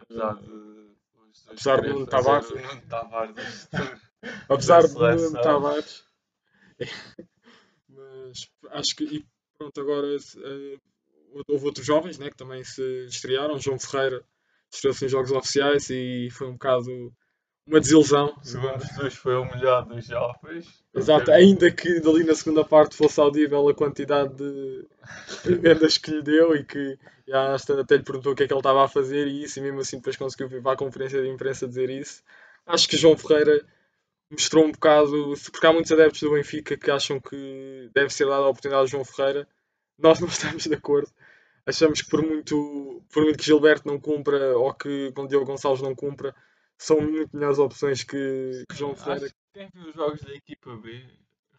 Apesar 0.00 0.34
de. 0.40 0.88
Apesar 1.48 1.80
de 1.80 2.06
Tavares- 2.06 3.68
Apesar 4.48 4.82
de 4.86 4.94
Nuno. 4.94 5.40
Tavares. 5.42 6.04
Mas 7.88 8.48
acho 8.70 8.96
que, 8.96 9.04
e 9.04 9.26
pronto, 9.56 9.80
agora 9.80 10.06
eh, 10.16 10.78
houve 11.48 11.64
outros 11.66 11.86
jovens 11.86 12.18
né, 12.18 12.30
que 12.30 12.36
também 12.36 12.62
se 12.64 12.82
estrearam. 13.06 13.58
João 13.58 13.78
Ferreira 13.78 14.24
estreou-se 14.72 15.04
em 15.04 15.08
jogos 15.08 15.30
oficiais 15.32 15.88
e 15.90 16.28
foi 16.32 16.48
um 16.48 16.52
bocado 16.52 17.12
uma 17.68 17.80
desilusão. 17.80 18.34
Segundo 18.42 18.84
Jesus 18.84 19.14
foi 19.14 19.36
o 19.36 19.44
melhor 19.44 19.84
dos 19.84 20.06
jovens. 20.06 20.66
Exato, 20.94 21.30
ainda 21.30 21.70
que 21.70 22.00
dali 22.00 22.24
na 22.24 22.34
segunda 22.34 22.64
parte 22.64 22.96
fosse 22.96 23.20
audível 23.20 23.68
a 23.68 23.74
quantidade 23.74 24.34
de 24.34 24.86
vendas 25.60 25.98
que 25.98 26.10
lhe 26.10 26.22
deu 26.22 26.56
e 26.56 26.64
que 26.64 26.98
já 27.26 27.54
até 27.54 27.96
lhe 27.96 28.02
perguntou 28.02 28.32
o 28.32 28.34
que 28.34 28.44
é 28.44 28.46
que 28.46 28.52
ele 28.52 28.60
estava 28.60 28.84
a 28.84 28.88
fazer 28.88 29.28
e 29.28 29.44
isso, 29.44 29.58
e 29.58 29.62
mesmo 29.62 29.80
assim 29.80 29.98
depois 29.98 30.16
conseguiu 30.16 30.48
vir 30.48 30.62
para 30.62 30.72
a 30.72 30.76
conferência 30.76 31.20
de 31.22 31.28
imprensa 31.28 31.68
dizer 31.68 31.90
isso. 31.90 32.22
Acho 32.66 32.88
que 32.88 32.96
João 32.96 33.16
Ferreira 33.16 33.64
mostrou 34.30 34.64
um 34.64 34.72
bocado, 34.72 35.34
porque 35.52 35.66
há 35.66 35.72
muitos 35.72 35.92
adeptos 35.92 36.22
do 36.22 36.32
Benfica 36.32 36.76
que 36.76 36.90
acham 36.90 37.20
que 37.20 37.90
deve 37.94 38.10
ser 38.10 38.26
dada 38.26 38.44
a 38.44 38.48
oportunidade 38.48 38.84
a 38.84 38.90
João 38.90 39.04
Ferreira. 39.04 39.46
Nós 39.98 40.20
não 40.20 40.28
estamos 40.28 40.64
de 40.64 40.74
acordo. 40.74 41.10
Achamos 41.66 42.00
que 42.00 42.08
por 42.08 42.22
muito, 42.22 43.02
por 43.12 43.22
muito 43.22 43.38
que 43.38 43.44
Gilberto 43.44 43.86
não 43.86 44.00
cumpra 44.00 44.56
ou 44.56 44.72
que 44.72 45.12
Diogo 45.28 45.44
Gonçalves 45.44 45.82
não 45.82 45.94
cumpra, 45.94 46.34
são 46.78 47.00
muito 47.00 47.34
melhores 47.36 47.58
opções 47.58 48.02
que, 48.02 48.64
que 48.68 48.76
João 48.76 48.94
Ferreira. 48.96 49.28
Que 49.28 49.34
quem 49.52 49.68
viu 49.74 49.88
os 49.88 49.94
jogos 49.94 50.20
da 50.22 50.32
equipa 50.34 50.76
B, 50.76 51.04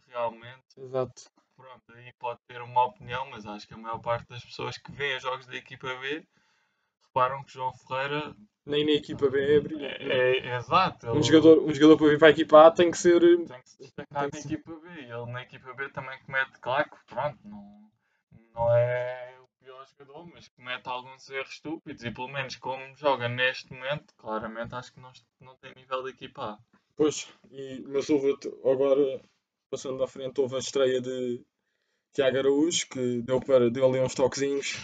realmente, 0.08 0.64
Exato. 0.78 1.24
pronto, 1.56 1.84
aí 1.94 2.12
pode 2.18 2.40
ter 2.48 2.62
uma 2.62 2.86
opinião, 2.86 3.30
mas 3.30 3.46
acho 3.46 3.68
que 3.68 3.74
a 3.74 3.78
maior 3.78 4.00
parte 4.00 4.28
das 4.30 4.44
pessoas 4.44 4.78
que 4.78 4.92
veem 4.92 5.18
os 5.18 5.24
jogos 5.24 5.46
da 5.46 5.56
equipa 5.56 5.88
B 5.96 6.26
reparam 7.06 7.44
que 7.44 7.52
João 7.54 7.74
Ferreira 7.74 8.36
Nem 8.66 8.86
na 8.86 8.92
equipa 8.92 9.30
B 9.30 9.56
é 9.56 9.60
brilhante. 9.60 10.04
é, 10.04 10.38
é- 10.38 10.48
é 10.48 10.56
exato. 10.58 11.08
Um 11.08 11.16
ele 11.16 11.24
jogador, 11.24 11.64
um 11.64 11.74
jogador 11.74 11.98
para 11.98 12.08
vir 12.10 12.20
para 12.20 12.28
a 12.28 12.32
equipa 12.32 12.68
A 12.68 12.72
tem 12.72 12.92
que 12.92 12.98
ser. 12.98 13.20
tem 13.20 13.62
que 13.62 13.70
se 13.70 13.78
destacar 13.80 14.30
tem 14.30 14.42
na 14.42 14.48
se- 14.48 14.54
equipa 14.54 14.76
B. 14.80 14.90
Ele 14.90 15.26
na 15.32 15.42
equipa 15.42 15.74
B 15.74 15.90
também 15.90 16.20
comete, 16.24 16.52
claro 16.62 16.90
que 16.90 16.98
pronto, 17.08 17.38
não, 17.44 17.92
não 18.54 18.76
é 18.76 19.39
mas 20.34 20.48
comete 20.50 20.88
alguns 20.88 21.30
erros 21.30 21.52
estúpidos 21.52 22.04
e 22.04 22.12
pelo 22.12 22.28
menos 22.28 22.56
como 22.56 22.96
joga 22.96 23.28
neste 23.28 23.74
momento, 23.74 24.14
claramente 24.18 24.76
acho 24.76 24.94
que 24.94 25.00
não, 25.00 25.12
não 25.40 25.56
tem 25.58 25.74
nível 25.76 26.04
de 26.04 26.12
equipa 26.12 26.44
A. 26.44 26.60
Pois, 26.96 27.28
e, 27.52 27.82
mas 27.88 28.10
houve 28.10 28.38
agora, 28.66 29.22
passando 29.70 30.04
à 30.04 30.08
frente, 30.08 30.42
houve 30.42 30.56
a 30.56 30.60
estreia 30.60 31.02
de 31.02 31.44
Tiago 32.14 32.38
Araújo, 32.38 32.88
que 32.90 33.22
deu, 33.22 33.40
para, 33.40 33.70
deu 33.70 33.86
ali 33.86 34.00
uns 34.00 34.16
toquezinhos. 34.16 34.78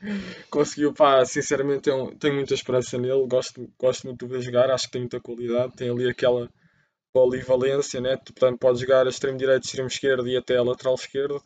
Conseguiu, 0.50 0.92
pá, 0.92 1.24
sinceramente, 1.24 1.88
eu 1.88 2.16
tenho 2.16 2.34
muita 2.34 2.54
esperança 2.54 2.98
nele. 2.98 3.26
Gosto, 3.26 3.70
gosto 3.78 4.06
muito 4.06 4.26
de 4.26 4.32
ver 4.32 4.42
jogar, 4.42 4.70
acho 4.70 4.86
que 4.86 4.92
tem 4.92 5.02
muita 5.02 5.20
qualidade. 5.20 5.76
Tem 5.76 5.90
ali 5.90 6.08
aquela 6.08 6.50
polivalência, 7.12 8.00
né? 8.00 8.16
Portanto, 8.16 8.58
pode 8.58 8.80
jogar 8.80 9.06
a 9.06 9.10
extremo 9.10 9.36
direito, 9.36 9.64
extremo 9.64 9.88
esquerdo 9.88 10.26
e 10.28 10.36
até 10.36 10.56
a 10.56 10.62
lateral 10.62 10.94
esquerdo. 10.94 11.42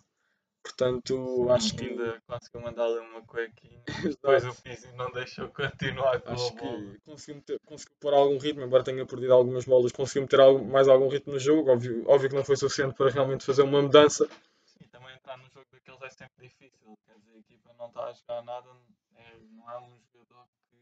Portanto, 0.64 1.46
acho 1.50 1.76
que. 1.76 1.84
Ainda 1.84 2.20
conseguiu 2.26 2.62
mandar-lhe 2.62 2.98
uma 2.98 3.20
cuequinha. 3.22 3.82
Depois 4.16 4.44
o 4.46 4.54
Pizzi 4.62 4.90
não 4.92 5.12
deixou 5.12 5.48
continuar 5.50 6.20
com 6.22 6.32
Acho 6.32 6.54
que 6.56 6.98
conseguiu, 7.04 7.34
meter- 7.36 7.60
conseguiu 7.66 7.96
pôr 8.00 8.14
algum 8.14 8.38
ritmo, 8.38 8.62
embora 8.62 8.82
tenha 8.82 9.04
perdido 9.04 9.34
algumas 9.34 9.66
bolas, 9.66 9.92
conseguiu 9.92 10.22
meter 10.22 10.40
algo- 10.40 10.64
mais 10.64 10.88
algum 10.88 11.08
ritmo 11.08 11.34
no 11.34 11.38
jogo. 11.38 11.70
Óbvio, 11.70 12.02
óbvio 12.08 12.30
que 12.30 12.34
não 12.34 12.44
foi 12.44 12.56
suficiente 12.56 12.94
para 12.96 13.10
realmente 13.10 13.44
fazer 13.44 13.60
uma 13.62 13.82
mudança. 13.82 14.26
Sim, 14.64 14.86
também 14.90 15.14
entrar 15.14 15.36
num 15.36 15.50
jogo 15.50 15.66
daqueles 15.70 16.00
é 16.02 16.08
sempre 16.10 16.48
difícil. 16.48 16.98
Quer 17.06 17.18
dizer, 17.18 17.32
a 17.34 17.38
equipa 17.38 17.70
não 17.78 17.86
está 17.88 18.04
a 18.06 18.12
jogar 18.14 18.42
nada, 18.42 18.68
é- 19.16 19.38
não 19.52 19.70
é 19.70 19.78
um 19.78 19.92
jogador 20.14 20.46
que. 20.70 20.78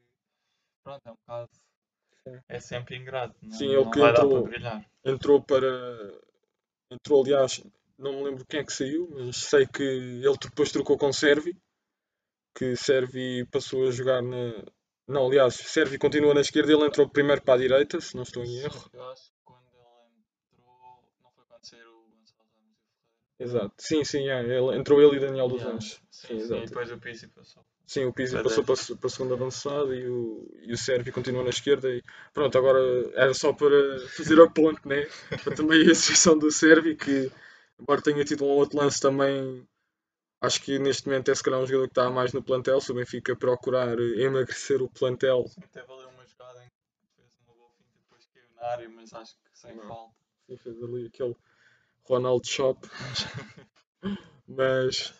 Pronto, 0.85 1.03
é 1.07 1.11
um 1.11 1.17
bocado. 1.27 1.51
É 2.49 2.61
sempre 2.61 2.97
ingrato. 2.97 3.35
Não, 3.43 3.59
Sim, 3.59 3.67
ele 3.67 3.83
não 3.85 3.91
que 3.91 4.01
entrou- 4.01 4.43
para. 4.45 4.87
Entrou 5.05 5.43
para. 5.43 6.23
Entrou, 6.89 7.23
aliás, 7.25 7.61
não 8.03 8.13
me 8.15 8.25
lembro 8.25 8.45
quem 8.47 8.61
é 8.61 8.65
que 8.65 8.73
saiu, 8.73 9.09
mas 9.11 9.37
sei 9.37 9.67
que 9.67 9.83
ele 9.83 10.37
depois 10.41 10.73
trocou 10.73 10.99
com 10.99 11.13
Servi. 11.13 11.57
Que 12.55 12.77
Servi 12.77 13.47
passou 13.47 13.89
a 13.89 13.91
jogar 13.91 14.23
na. 14.23 14.65
Não, 15.09 15.27
aliás, 15.27 15.55
Servi 15.55 15.99
continua 15.99 16.35
na 16.35 16.41
esquerda, 16.43 16.73
ele 16.73 16.85
entrou 16.85 17.09
primeiro 17.09 17.43
para 17.43 17.55
a 17.55 17.59
direita, 17.59 18.01
se 18.01 18.15
não 18.15 18.23
estou 18.23 18.45
em 18.45 18.59
erro. 18.59 18.89
Eu 18.93 19.11
acho 19.11 19.25
que 19.31 19.37
quando 19.45 19.67
ele 19.75 20.23
entrou. 20.53 21.03
Não 21.23 21.31
foi 21.33 21.45
quando 21.47 21.65
saiu 21.65 21.89
o 21.91 22.09
Gonçalo 22.09 22.49
Ramos 22.55 22.79
e. 23.39 23.43
Exato. 23.43 23.75
Sim, 23.79 24.05
sim, 24.05 24.29
é. 24.29 24.41
Ele, 24.41 24.77
entrou 24.79 25.01
ele 25.03 25.17
e 25.17 25.21
Daniel 25.21 25.49
dos 25.49 25.59
Yeah. 25.61 25.77
Anjos. 25.77 25.93
Sim, 25.93 26.01
Sim, 26.11 26.27
sim, 26.29 26.35
exato. 26.45 26.63
e 26.63 26.67
depois 26.67 26.93
o 26.93 26.99
Pizzi 26.99 27.29
passou. 27.29 27.65
Sim, 27.87 28.05
o 28.07 28.13
Pizzi 28.13 28.33
Para 28.33 28.45
passou 28.45 28.65
para, 28.65 28.75
dez. 28.77 28.91
a- 28.91 28.97
para 28.97 29.07
a 29.07 29.11
segunda 29.11 29.35
avançada 29.35 29.95
e 29.97 30.07
o, 30.09 30.49
e 30.63 30.73
o 30.73 30.77
Sérvio 30.79 31.13
continua 31.13 31.43
na 31.43 31.51
esquerda. 31.51 31.89
E 31.91 32.03
pronto, 32.33 32.57
agora 32.57 32.79
era 33.15 33.35
só 33.35 33.53
para 33.53 33.99
fazer 34.17 34.41
a 34.41 34.49
ponte, 34.49 34.87
né? 34.87 35.07
Para 35.43 35.55
também 35.55 35.87
a 35.89 35.91
associação 35.93 36.39
do 36.39 36.51
Sérvio, 36.51 36.97
que 36.97 37.31
embora 37.81 38.02
tenha 38.02 38.25
tido 38.25 38.45
um 38.45 38.49
outro 38.49 38.79
lance 38.79 39.00
também, 39.00 39.67
acho 40.41 40.62
que 40.62 40.79
neste 40.79 41.07
momento 41.07 41.31
é 41.31 41.35
se 41.35 41.43
calhar 41.43 41.61
um 41.61 41.67
jogador 41.67 41.87
que 41.87 41.93
está 41.93 42.11
mais 42.11 42.33
no 42.33 42.43
plantel. 42.43 42.81
Se 42.81 42.91
o 42.93 42.95
Benfica 42.95 43.37
procurar 43.37 43.99
emagrecer 43.99 44.83
o 44.83 44.88
plantel, 44.88 45.45
Sim, 45.49 45.62
teve 45.73 45.93
ali 45.93 46.05
uma 46.07 46.26
jogada 46.26 46.64
em 46.64 46.69
que 46.69 47.07
fez 47.17 47.29
uma 47.47 47.55
boa 47.55 47.71
finta 47.76 47.91
e 47.95 47.99
depois 48.02 48.26
caiu 48.26 48.47
na 48.57 48.62
área, 48.67 48.88
mas 48.88 49.12
acho 49.12 49.35
que 49.37 49.59
sem 49.59 49.75
Não. 49.76 49.87
falta. 49.88 50.14
sim, 50.47 50.57
fez 50.57 50.83
ali 50.83 51.07
aquele 51.07 51.37
Ronaldo 52.05 52.47
Shop. 52.47 52.81
Mas, 54.49 55.14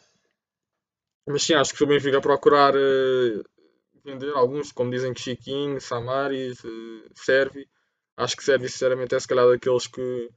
mas 1.27 1.43
sim, 1.45 1.55
acho 1.55 1.75
que 1.75 1.85
o 1.85 1.87
Benfica 1.87 2.21
procurar 2.21 2.75
eh, 2.75 3.43
vender 4.05 4.33
alguns, 4.35 4.73
como 4.73 4.91
dizem 4.91 5.15
que 5.15 5.21
Chiquinho, 5.21 5.81
Samaris, 5.81 6.59
eh, 6.65 7.09
Servi, 7.15 7.69
acho 8.17 8.37
que 8.37 8.45
Servi 8.45 8.69
sinceramente 8.69 9.15
é 9.15 9.21
se 9.21 9.29
calhar 9.29 9.49
daqueles 9.49 9.87
que, 9.87 10.29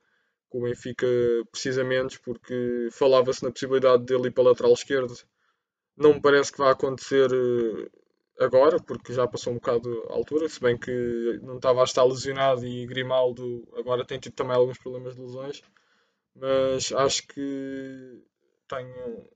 que 0.55 0.57
o 0.57 0.61
Benfica 0.61 1.07
precisa 1.51 1.83
menos, 1.83 2.17
porque 2.17 2.87
falava-se 2.91 3.43
na 3.43 3.51
possibilidade 3.51 4.05
dele 4.05 4.27
ir 4.29 4.31
para 4.31 4.45
a 4.45 4.47
lateral 4.47 4.73
esquerdo. 4.73 5.13
Não 5.97 6.13
me 6.13 6.21
parece 6.21 6.51
que 6.51 6.57
vai 6.57 6.71
acontecer 6.71 7.29
eh, 7.31 8.43
agora, 8.43 8.77
porque 8.81 9.13
já 9.13 9.27
passou 9.27 9.53
um 9.53 9.57
bocado 9.57 9.89
a 10.09 10.13
altura, 10.13 10.47
se 10.49 10.59
bem 10.59 10.77
que 10.77 11.39
não 11.43 11.57
estava 11.57 11.81
a 11.81 11.83
estar 11.83 12.03
lesionado 12.03 12.65
e 12.65 12.85
Grimaldo 12.85 13.67
agora 13.77 14.05
tem 14.05 14.19
tido 14.19 14.33
também 14.33 14.55
alguns 14.55 14.77
problemas 14.77 15.15
de 15.15 15.21
lesões, 15.21 15.61
mas 16.35 16.91
acho 16.91 17.27
que 17.27 18.23
tenho, 18.67 19.29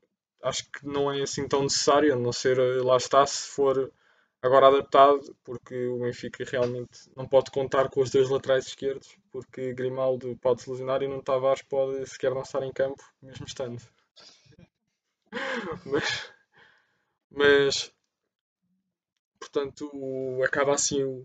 acho 0.43 0.63
que 0.71 0.85
não 0.85 1.11
é 1.11 1.21
assim 1.21 1.47
tão 1.47 1.63
necessário, 1.63 2.13
a 2.13 2.17
não 2.17 2.31
ser 2.31 2.57
eh, 2.59 2.81
lá 2.81 2.97
está 2.97 3.25
se 3.25 3.47
for 3.49 3.91
agora 4.41 4.67
adaptado, 4.67 5.35
porque 5.43 5.87
o 5.87 5.99
Benfica 5.99 6.43
realmente 6.45 7.09
não 7.15 7.27
pode 7.27 7.51
contar 7.51 7.89
com 7.89 8.01
os 8.01 8.09
dois 8.09 8.29
laterais 8.29 8.67
esquerdos, 8.67 9.17
porque 9.31 9.73
Grimaldo 9.73 10.37
pode 10.37 10.61
se 10.61 10.69
lesionar 10.69 11.03
e 11.03 11.07
não 11.07 11.21
Tavares 11.21 11.61
pode 11.61 12.05
sequer 12.07 12.33
não 12.33 12.41
estar 12.41 12.63
em 12.63 12.71
campo, 12.71 13.03
mesmo 13.21 13.45
estando. 13.45 13.81
Mas, 15.85 16.33
mas 17.29 17.93
portanto, 19.39 19.87
acaba 20.43 20.73
assim 20.73 21.03
o, 21.03 21.23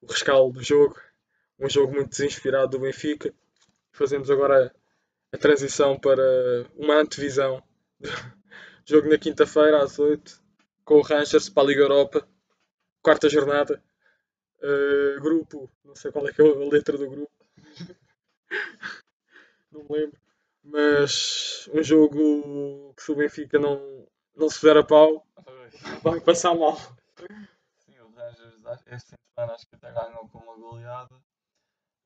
o 0.00 0.06
rescaldo 0.06 0.58
do 0.58 0.64
jogo, 0.64 0.98
um 1.58 1.68
jogo 1.68 1.92
muito 1.92 2.08
desinspirado 2.08 2.70
do 2.70 2.80
Benfica. 2.80 3.34
Fazemos 3.92 4.30
agora 4.30 4.74
a 5.30 5.36
transição 5.36 5.98
para 5.98 6.22
uma 6.74 6.94
antevisão 6.94 7.62
jogo 8.86 9.10
na 9.10 9.18
quinta-feira 9.18 9.82
às 9.82 9.98
8 9.98 10.47
com 10.88 10.94
o 10.94 11.02
Rangers 11.02 11.50
para 11.50 11.64
a 11.64 11.66
Liga 11.66 11.82
Europa, 11.82 12.26
quarta 13.02 13.28
jornada. 13.28 13.82
Uh, 14.58 15.20
grupo, 15.20 15.70
não 15.84 15.94
sei 15.94 16.10
qual 16.10 16.26
é 16.26 16.32
que 16.32 16.40
é 16.40 16.46
a 16.46 16.68
letra 16.68 16.96
do 16.96 17.08
grupo, 17.08 17.30
não 19.70 19.84
me 19.84 19.88
lembro, 19.90 20.18
mas 20.64 21.68
um 21.72 21.82
jogo 21.82 22.94
que 22.94 23.02
se 23.02 23.12
o 23.12 23.14
Benfica 23.14 23.58
não, 23.58 24.08
não 24.34 24.48
se 24.48 24.58
fizer 24.58 24.78
a 24.78 24.82
pau, 24.82 25.24
vai 26.02 26.20
passar 26.20 26.54
mal. 26.54 26.76
Sim, 27.76 28.00
o 28.00 28.10
Rangers 28.14 28.54
este 28.86 29.14
semana 29.34 29.52
acho 29.52 29.66
que 29.68 29.76
até 29.76 29.92
ganhou 29.92 30.26
com 30.28 30.38
uma 30.38 30.56
goleada. 30.56 31.14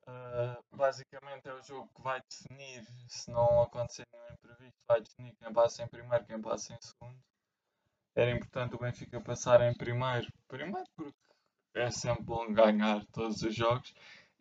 Ah, 0.06 0.58
basicamente 0.72 1.48
é 1.48 1.54
o 1.54 1.62
jogo 1.62 1.88
que 1.94 2.02
vai 2.02 2.20
definir, 2.28 2.84
se 3.08 3.30
não 3.30 3.62
acontecer 3.62 4.04
nenhum 4.12 4.34
imprevisto, 4.34 4.82
vai 4.88 5.00
definir 5.00 5.34
quem 5.36 5.52
passa 5.52 5.84
em 5.84 5.88
primeiro, 5.88 6.26
quem 6.26 6.42
passa 6.42 6.74
em 6.74 6.78
segundo. 6.82 7.31
Era 8.14 8.30
importante 8.30 8.74
o 8.74 8.78
Benfica 8.78 9.20
passar 9.20 9.60
em 9.62 9.74
primeiro, 9.74 10.26
primeiro 10.46 10.86
porque 10.94 11.14
é 11.74 11.90
sempre 11.90 12.24
bom 12.24 12.52
ganhar 12.52 13.04
todos 13.06 13.42
os 13.42 13.54
jogos 13.54 13.94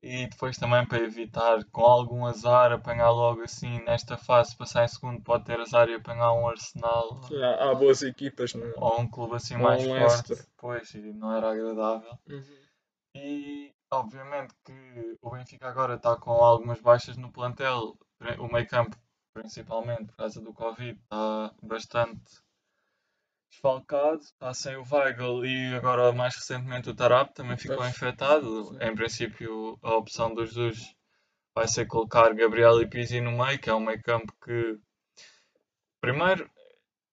e 0.03 0.27
depois 0.27 0.57
também 0.57 0.85
para 0.85 1.03
evitar 1.03 1.63
com 1.65 1.85
algum 1.85 2.25
azar 2.25 2.71
apanhar 2.71 3.11
logo 3.11 3.41
assim 3.43 3.81
nesta 3.83 4.17
fase, 4.17 4.57
passar 4.57 4.83
em 4.83 4.87
segundo 4.87 5.21
pode 5.21 5.45
ter 5.45 5.59
azar 5.59 5.87
e 5.89 5.93
apanhar 5.93 6.33
um 6.33 6.47
Arsenal 6.47 7.21
Há, 7.31 7.69
há 7.69 7.75
boas 7.75 8.01
equipas, 8.01 8.53
não 8.53 8.65
é? 8.65 8.73
ou 8.75 9.01
um 9.01 9.07
clube 9.07 9.35
assim 9.35 9.55
Ou 9.55 9.61
mais 9.61 9.85
um 9.85 9.99
forte, 9.99 10.47
pois, 10.57 10.93
e 10.93 11.13
não 11.13 11.35
era 11.35 11.51
agradável. 11.51 12.17
Uhum. 12.27 12.43
E 13.15 13.73
obviamente 13.91 14.53
que 14.65 15.17
o 15.21 15.31
Benfica 15.31 15.67
agora 15.69 15.95
está 15.95 16.15
com 16.15 16.31
algumas 16.31 16.81
baixas 16.81 17.17
no 17.17 17.31
plantel. 17.31 17.97
O 18.39 18.47
meio 18.47 18.67
campo, 18.67 18.95
principalmente 19.33 20.05
por 20.05 20.15
causa 20.15 20.41
do 20.41 20.53
Covid, 20.53 20.99
está 20.99 21.53
bastante 21.61 22.41
desfalcado. 23.51 24.21
Está 24.21 24.53
sem 24.53 24.75
o 24.77 24.83
Weigl 24.89 25.45
e 25.45 25.75
agora 25.75 26.11
mais 26.11 26.35
recentemente 26.35 26.89
o 26.89 26.95
Tarap 26.95 27.33
também 27.33 27.57
ficou 27.57 27.77
Pois. 27.77 27.89
infectado. 27.89 28.77
Em 28.81 28.95
princípio 28.95 29.77
a 29.83 29.95
opção 29.95 30.33
dos 30.33 30.53
dois 30.53 30.79
vai 31.53 31.67
ser 31.67 31.85
colocar 31.85 32.33
Gabriel 32.33 32.81
e 32.81 32.87
Pizzi 32.87 33.19
no 33.21 33.31
meio, 33.31 33.59
que 33.59 33.69
é 33.69 33.75
um 33.75 33.79
meio 33.79 34.01
campo 34.01 34.33
que 34.43 34.79
primeiro 35.99 36.49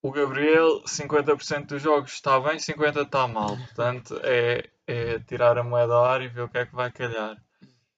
o 0.00 0.12
Gabriel 0.12 0.83
50% 0.85 1.66
dos 1.66 1.83
jogos 1.83 2.12
está 2.12 2.40
bem, 2.40 2.57
50% 2.57 3.02
está 3.04 3.26
mal. 3.26 3.57
Portanto, 3.75 4.18
é, 4.23 4.71
é 4.87 5.18
tirar 5.18 5.59
a 5.59 5.64
moeda 5.64 5.92
ao 5.92 6.04
ar 6.04 6.23
e 6.23 6.28
ver 6.28 6.42
o 6.42 6.49
que 6.49 6.59
é 6.59 6.66
que 6.66 6.75
vai 6.75 6.90
calhar. 6.90 7.37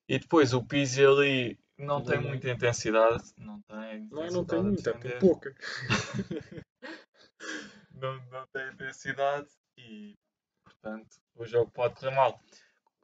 E 0.08 0.18
depois 0.18 0.54
o 0.54 0.64
Pizzi 0.64 1.04
ali 1.04 1.58
não 1.78 2.02
tem 2.02 2.18
muita 2.20 2.50
intensidade. 2.50 3.22
Não 3.36 3.60
tem 3.60 4.08
Não, 4.10 4.26
não 4.28 4.44
tem 4.44 4.62
muita, 4.62 4.94
tem 4.94 5.18
pouca. 5.18 5.54
não, 8.00 8.16
não 8.30 8.46
tem 8.48 8.68
intensidade 8.72 9.48
e, 9.76 10.16
portanto, 10.64 11.16
o 11.36 11.44
jogo 11.44 11.70
pode 11.70 11.94
correr 11.94 12.14
mal. 12.14 12.40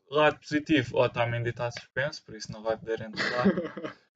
Lado 0.09 0.39
positivo, 0.39 0.97
o 0.97 1.03
Otamendi 1.03 1.51
está 1.51 1.71
suspenso, 1.71 2.25
por 2.25 2.35
isso 2.35 2.53
não 2.53 2.63
vai 2.63 2.77
poder 2.77 3.01
entrar. 3.01 3.47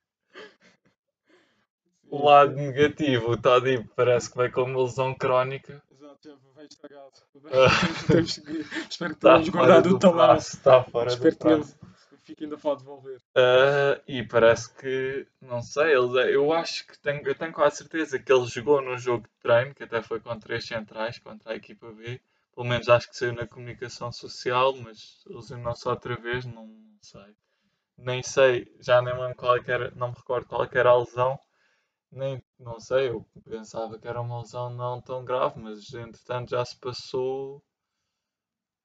O 2.10 2.24
lado 2.24 2.56
negativo, 2.56 3.30
o 3.30 3.36
Todibo 3.36 3.88
parece 3.94 4.30
que 4.30 4.36
vai 4.36 4.50
com 4.50 4.62
uma 4.62 4.82
lesão 4.82 5.14
crónica. 5.14 5.80
Exato, 5.92 6.40
vai 6.56 6.66
estragado. 6.66 7.12
Espero 8.90 9.14
que 9.14 9.16
Está 9.16 9.28
tenhamos 9.28 9.48
guardado 9.48 9.88
do 9.90 9.94
o 9.94 9.98
tamanho. 9.98 10.36
Está 10.36 10.82
fora 10.82 11.10
Espero 11.10 11.30
do 11.30 11.38
prazo. 11.38 11.78
Fica 12.30 12.44
ainda 12.44 12.56
pode 12.56 12.80
devolver. 12.80 13.20
Ah, 13.34 14.00
e 14.06 14.22
parece 14.22 14.72
que, 14.74 15.26
não 15.40 15.60
sei, 15.62 15.92
ele, 15.96 16.34
eu 16.34 16.52
acho 16.52 16.86
que 16.86 16.96
tenho, 17.00 17.26
eu 17.26 17.34
tenho 17.34 17.52
quase 17.52 17.78
certeza 17.78 18.18
que 18.20 18.32
ele 18.32 18.46
jogou 18.46 18.80
no 18.80 18.96
jogo 18.98 19.24
de 19.24 19.34
treino, 19.40 19.74
que 19.74 19.82
até 19.82 20.00
foi 20.00 20.20
com 20.20 20.38
três 20.38 20.64
centrais 20.64 21.18
contra 21.18 21.52
a 21.52 21.56
equipa 21.56 21.90
B. 21.92 22.20
Pelo 22.54 22.66
menos 22.66 22.88
acho 22.88 23.08
que 23.08 23.16
saiu 23.16 23.32
na 23.32 23.46
comunicação 23.48 24.12
social, 24.12 24.76
mas 24.76 25.22
lesionou-se 25.26 25.88
outra 25.88 26.14
vez, 26.16 26.44
não, 26.44 26.66
não 26.66 26.98
sei. 27.02 27.34
Nem 27.98 28.22
sei, 28.22 28.72
já 28.80 29.02
nem 29.02 29.14
lembro 29.14 29.36
qual 29.36 29.56
é 29.56 29.62
era, 29.66 29.90
não 29.96 30.08
me 30.10 30.14
recordo 30.16 30.46
qual 30.46 30.64
é 30.64 30.68
era 30.72 30.90
a 30.90 30.98
lesão. 30.98 31.38
Nem, 32.12 32.42
não 32.58 32.80
sei, 32.80 33.08
eu 33.10 33.26
pensava 33.48 33.98
que 33.98 34.08
era 34.08 34.20
uma 34.20 34.40
lesão 34.40 34.70
não 34.70 35.00
tão 35.00 35.24
grave, 35.24 35.60
mas 35.60 35.92
entretanto 35.94 36.50
já 36.50 36.64
se 36.64 36.78
passou 36.78 37.62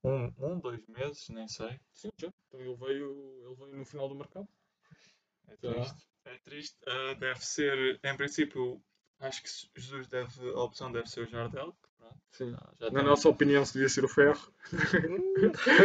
um, 0.06 0.34
um 0.40 0.60
dois 0.60 0.86
meses, 0.88 1.30
nem 1.30 1.48
sei. 1.48 1.80
Sim, 1.94 2.10
já. 2.18 2.32
Então 2.48 2.60
ele 2.60 2.76
veio, 2.76 3.46
ele 3.46 3.56
veio 3.56 3.78
no 3.78 3.86
final 3.86 4.08
do 4.08 4.16
mercado. 4.16 4.48
É 5.48 5.58
Já. 5.58 5.74
triste. 5.74 6.08
É 6.26 6.38
triste. 6.40 6.78
Ah, 6.88 7.14
deve 7.14 7.46
ser, 7.46 8.00
em 8.04 8.18
princípio, 8.18 8.82
Acho 9.20 9.42
que 9.44 9.50
Jesus 9.82 10.08
deve, 10.08 10.50
a 10.50 10.60
opção 10.60 10.92
deve 10.92 11.10
ser 11.10 11.22
o 11.22 11.30
Jardel. 11.30 11.76
Sim. 12.32 12.52
Na 12.52 12.60
temos- 12.90 13.04
nossa 13.04 13.30
opinião, 13.30 13.66
se 13.66 13.74
devia 13.74 13.90
ser 13.90 14.04
o 14.06 14.08
Ferro. 14.10 14.40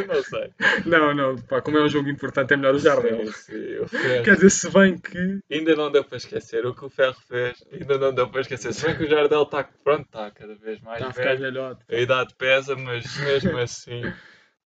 não 0.06 0.22
sei. 0.22 0.52
Não, 0.86 1.14
não, 1.14 1.36
pá, 1.42 1.62
como 1.62 1.78
é 1.78 1.82
um 1.84 1.88
jogo 1.88 2.08
importante, 2.08 2.52
é 2.52 2.56
melhor 2.56 2.74
o 2.74 2.78
Jardel. 2.78 3.26
Sim, 3.26 3.32
sim, 3.52 3.78
o 3.78 3.88
Ferro. 3.88 4.24
Quer 4.24 4.34
dizer, 4.34 4.50
se 4.50 4.70
bem 4.70 4.98
que. 4.98 5.40
Ainda 5.50 5.74
não 5.76 5.90
deu 5.90 6.04
para 6.04 6.16
esquecer 6.18 6.66
o 6.66 6.74
que 6.74 6.84
o 6.84 6.90
Ferro 6.90 7.16
fez. 7.26 7.64
Ainda 7.72 7.98
não 7.98 8.12
deu 8.12 8.28
para 8.28 8.40
esquecer. 8.42 8.72
Se 8.74 8.84
bem 8.86 8.96
que 8.96 9.04
o 9.04 9.08
Jardel 9.08 9.42
está 9.44 9.64
pronto, 9.64 10.04
está 10.06 10.30
cada 10.30 10.54
vez 10.56 10.80
mais 10.80 10.98
Está 10.98 11.10
a 11.10 11.12
ficar 11.12 11.28
velho. 11.36 11.40
velhote. 11.40 11.84
A 11.88 11.96
idade 12.00 12.34
pesa, 12.36 12.76
mas 12.76 13.16
mesmo 13.18 13.56
assim. 13.58 14.02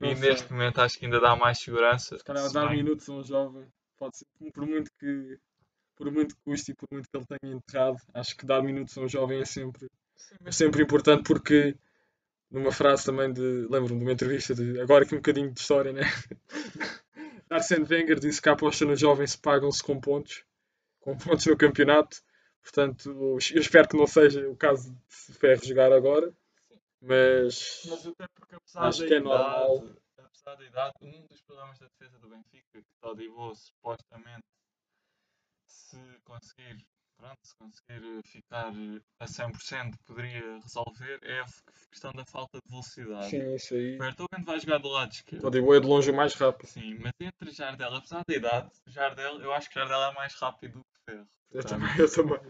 E 0.01 0.17
sei. 0.17 0.29
neste 0.29 0.53
momento 0.53 0.81
acho 0.81 0.99
que 0.99 1.05
ainda 1.05 1.21
dá 1.21 1.37
mais 1.37 1.59
segurança. 1.59 2.17
Se 2.19 2.25
calhar 2.25 2.43
Se 2.49 2.55
dar 2.55 2.69
bem- 2.69 2.79
minutos 2.79 3.09
a 3.09 3.13
um 3.13 3.23
jovem, 3.23 3.67
pode 3.99 4.17
ser, 4.19 4.27
por 4.53 4.67
muito 4.67 4.91
que. 4.99 5.39
Por 5.97 6.11
muito 6.11 6.35
que 6.35 6.43
custe 6.43 6.73
e 6.73 6.75
por 6.75 6.89
muito 6.91 7.09
que 7.09 7.17
ele 7.17 7.27
tenha 7.27 7.55
enterrado, 7.55 7.97
acho 8.13 8.37
que 8.37 8.45
dar 8.47 8.63
minutos 8.63 8.97
a 8.99 9.01
um 9.01 9.09
jovem 9.09 9.41
é 9.41 9.45
sempre, 9.45 9.89
é 10.45 10.51
sempre 10.51 10.83
importante 10.83 11.23
porque, 11.25 11.77
numa 12.51 12.73
frase 12.73 13.05
também 13.05 13.33
de. 13.33 13.67
Lembro-me 13.71 13.99
de 13.99 14.05
uma 14.05 14.13
entrevista 14.13 14.55
de. 14.55 14.81
Agora 14.81 15.05
aqui 15.05 15.15
um 15.15 15.19
bocadinho 15.19 15.53
de 15.53 15.61
história, 15.61 15.93
né? 15.93 16.03
Arsene 17.51 17.87
Wenger 17.89 18.19
disse 18.19 18.43
que 18.43 18.49
a 18.49 18.53
aposta 18.53 18.85
no 18.85 18.97
jovem 18.97 19.27
se 19.27 19.39
pagam-se 19.39 19.83
com 19.83 20.01
pontos, 20.01 20.45
com 21.01 21.17
pontos 21.17 21.47
no 21.47 21.57
campeonato. 21.57 22.21
Portanto, 22.63 23.11
eu 23.11 23.39
espero 23.39 23.89
que 23.89 23.97
não 23.97 24.07
seja 24.07 24.49
o 24.49 24.57
caso 24.57 24.91
de 24.93 25.35
Ferro 25.35 25.65
jogar 25.65 25.93
agora, 25.93 26.33
mas. 27.01 27.83
Mas 27.87 28.07
até 28.07 28.27
porque 28.35 28.55
apesar 28.57 28.89
Acho 28.89 29.01
da 29.03 29.07
que 29.07 29.15
é 29.15 29.19
idade, 29.19 29.29
normal. 29.29 29.85
apesar 30.19 30.55
da 30.57 30.65
idade, 30.65 30.95
um 31.03 31.27
dos 31.27 31.43
problemas 31.43 31.79
da 31.79 31.87
defesa 31.87 32.19
do 32.19 32.29
Benfica, 32.29 32.65
que 32.73 32.85
Todibo 33.01 33.55
supostamente 33.55 34.43
se 35.67 35.97
conseguir, 36.25 36.85
pronto, 37.17 37.39
se 37.43 37.55
conseguir 37.57 38.23
ficar 38.25 38.73
a 39.21 39.27
100% 39.27 39.97
poderia 40.07 40.59
resolver, 40.61 41.19
é 41.23 41.41
a 41.41 41.47
questão 41.91 42.13
da 42.13 42.25
falta 42.25 42.59
de 42.65 42.71
velocidade. 42.71 43.31
Sim, 43.31 43.55
isso 43.55 43.75
aí. 43.75 43.97
O 43.97 43.99
Vertonghen 43.99 44.45
vai 44.45 44.61
jogar 44.61 44.79
do 44.79 44.89
lado 44.89 45.13
esquerdo. 45.13 45.43
Todibo 45.43 45.75
é 45.75 45.81
de 45.81 45.87
longe 45.87 46.11
o 46.11 46.15
mais 46.15 46.35
rápido. 46.35 46.69
Sim, 46.69 46.99
mas 47.01 47.13
entre 47.21 47.51
Jardel, 47.51 47.95
apesar 47.95 48.23
da 48.27 48.35
idade, 48.35 48.71
Jardel, 48.87 49.41
eu 49.41 49.53
acho 49.53 49.69
que 49.69 49.75
Jardel 49.75 50.03
é 50.03 50.15
mais 50.15 50.35
rápido 50.35 50.79
do 50.79 50.85
que 50.85 51.13
Ferro. 51.13 51.29
Eu 51.53 51.63
também, 51.65 51.99
eu 51.99 52.13
também. 52.13 52.41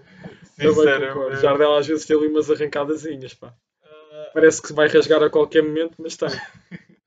Sinceramente, 0.54 1.40
Jardel 1.42 1.76
às 1.76 1.86
vezes 1.86 2.06
tem 2.06 2.16
ali 2.16 2.28
umas 2.28 2.50
arrancadazinhas, 2.50 3.34
pá. 3.34 3.54
ah, 3.82 4.30
Parece 4.32 4.62
que 4.62 4.68
se 4.68 4.74
vai 4.74 4.88
rasgar 4.88 5.22
a 5.22 5.28
qualquer 5.28 5.62
momento, 5.62 5.96
mas 5.98 6.16
tem. 6.16 6.28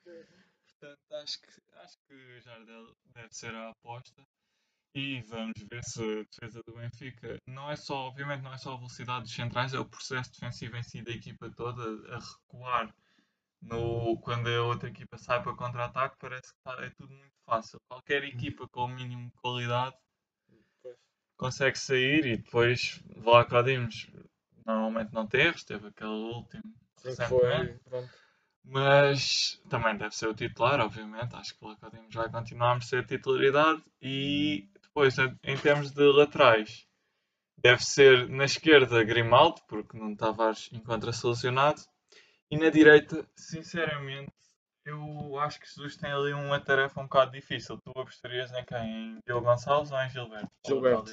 Portanto, 0.80 1.00
acho 1.24 1.42
que, 1.42 1.48
acho 1.78 1.98
que 2.08 2.40
Jardel 2.42 2.94
deve 3.16 3.34
ser 3.34 3.56
a 3.56 3.70
aposta. 3.70 4.22
E 5.00 5.22
vamos 5.22 5.62
ver 5.70 5.84
se 5.84 6.02
a 6.02 6.24
defesa 6.24 6.64
do 6.66 6.74
Benfica 6.74 7.38
não 7.46 7.70
é 7.70 7.76
só, 7.76 8.08
obviamente, 8.08 8.42
não 8.42 8.52
é 8.52 8.58
só 8.58 8.74
a 8.74 8.78
velocidade 8.78 9.26
dos 9.26 9.32
centrais, 9.36 9.72
é 9.76 9.80
o 9.80 9.86
processo 9.86 10.32
defensivo 10.32 10.76
em 10.76 10.82
si 10.82 11.04
da 11.04 11.12
equipa 11.12 11.52
toda 11.56 11.84
a 12.16 12.18
recuar 12.18 12.92
no, 13.62 14.18
quando 14.22 14.48
a 14.48 14.64
outra 14.64 14.90
equipa 14.90 15.20
sai 15.20 15.44
para 15.44 15.56
contra-ataque. 15.56 16.16
Parece 16.20 16.52
que 16.52 16.60
tá- 16.64 16.84
é 16.84 16.90
tudo 16.90 17.14
muito 17.14 17.36
fácil. 17.46 17.80
Qualquer 17.88 18.24
equipa 18.24 18.68
com 18.70 18.86
o 18.86 18.88
mínimo 18.88 19.30
de 19.30 19.38
qualidade 19.38 19.96
consegue 21.38 21.78
sair 21.78 22.26
e 22.26 22.38
depois 22.38 23.00
Vlaco 23.18 23.62
Dimos 23.62 24.08
normalmente 24.66 25.14
não 25.14 25.30
erros, 25.32 25.64
teve 25.64 25.90
aquele 25.90 26.10
último 26.10 26.64
Sim, 26.64 27.04
que 27.04 27.10
recentemente. 27.10 27.66
foi. 27.68 27.80
Pronto. 27.88 28.10
Mas 28.70 29.62
também 29.70 29.96
deve 29.96 30.16
ser 30.16 30.28
o 30.28 30.34
titular, 30.34 30.80
obviamente. 30.82 31.36
Acho 31.36 31.56
que 31.56 31.64
o 31.64 31.70
Lacadimos 31.70 32.14
vai 32.14 32.30
continuar 32.30 32.72
a 32.72 32.74
merecer 32.74 33.06
titularidade. 33.06 33.82
E 34.02 34.68
depois, 34.98 35.16
em- 35.44 35.58
termos 35.58 35.92
de 35.92 36.04
laterais, 36.12 36.88
deve 37.56 37.84
ser 37.84 38.28
na 38.30 38.46
esquerda 38.46 39.04
Grimaldo, 39.04 39.62
porque 39.68 39.96
não 39.96 40.16
Tavares 40.16 40.70
encontra-se 40.74 41.26
lesionado. 41.28 41.82
E 42.50 42.58
na 42.58 42.70
direita, 42.70 43.28
sinceramente, 43.38 44.32
eu 44.84 45.38
acho 45.38 45.60
que 45.60 45.68
Jesus 45.68 45.98
tem 45.98 46.12
ali 46.12 46.34
uma 46.34 46.60
tarefa 46.60 47.00
um 47.00 47.04
bocado 47.04 47.32
difícil. 47.32 47.78
Tu 47.78 47.92
apostarias 47.92 48.52
em 48.54 48.66
quem? 48.66 48.88
Em 48.88 49.20
Diogo 49.28 49.46
Gonçalves 49.46 49.92
ou 49.92 50.00
em 50.00 50.10
Gilberto? 50.10 50.50
Gilberto. 50.66 51.12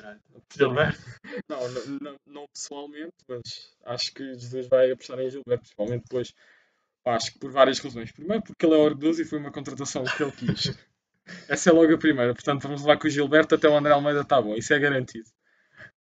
Gilberto? 0.57 1.01
Não, 1.49 1.69
não, 2.01 2.17
não, 2.27 2.47
pessoalmente, 2.55 3.13
mas 3.29 3.43
acho 3.85 4.15
que 4.15 4.25
Jesus 4.35 4.67
vai 4.69 4.91
apostar 4.93 5.19
em 5.21 5.29
Gilberto, 5.29 5.61
principalmente 5.61 6.05
depois. 6.05 6.33
Acho 7.05 7.33
que 7.33 7.39
por 7.39 7.51
várias 7.51 7.79
razões. 7.81 8.13
Primeiro, 8.13 8.43
porque 8.43 8.65
ele 8.65 8.75
é 8.75 8.79
orgulhoso 8.79 9.21
e 9.21 9.27
foi 9.27 9.39
uma 9.39 9.53
contratação 9.53 10.05
que 10.05 10.23
ele 10.23 10.33
quis. 10.33 10.73
Essa 11.49 11.71
é 11.71 11.73
logo 11.73 11.95
a 11.95 11.99
primeira. 11.99 12.35
Portanto, 12.35 12.63
vamos 12.63 12.83
levar 12.83 12.99
com 12.99 13.07
o 13.07 13.11
Gilberto 13.11 13.55
até 13.55 13.69
o 13.69 13.77
André 13.77 13.93
Almeida 13.93 14.21
está 14.21 14.41
bom. 14.41 14.55
Isso 14.55 14.73
é 14.75 14.79
garantido. 14.79 15.29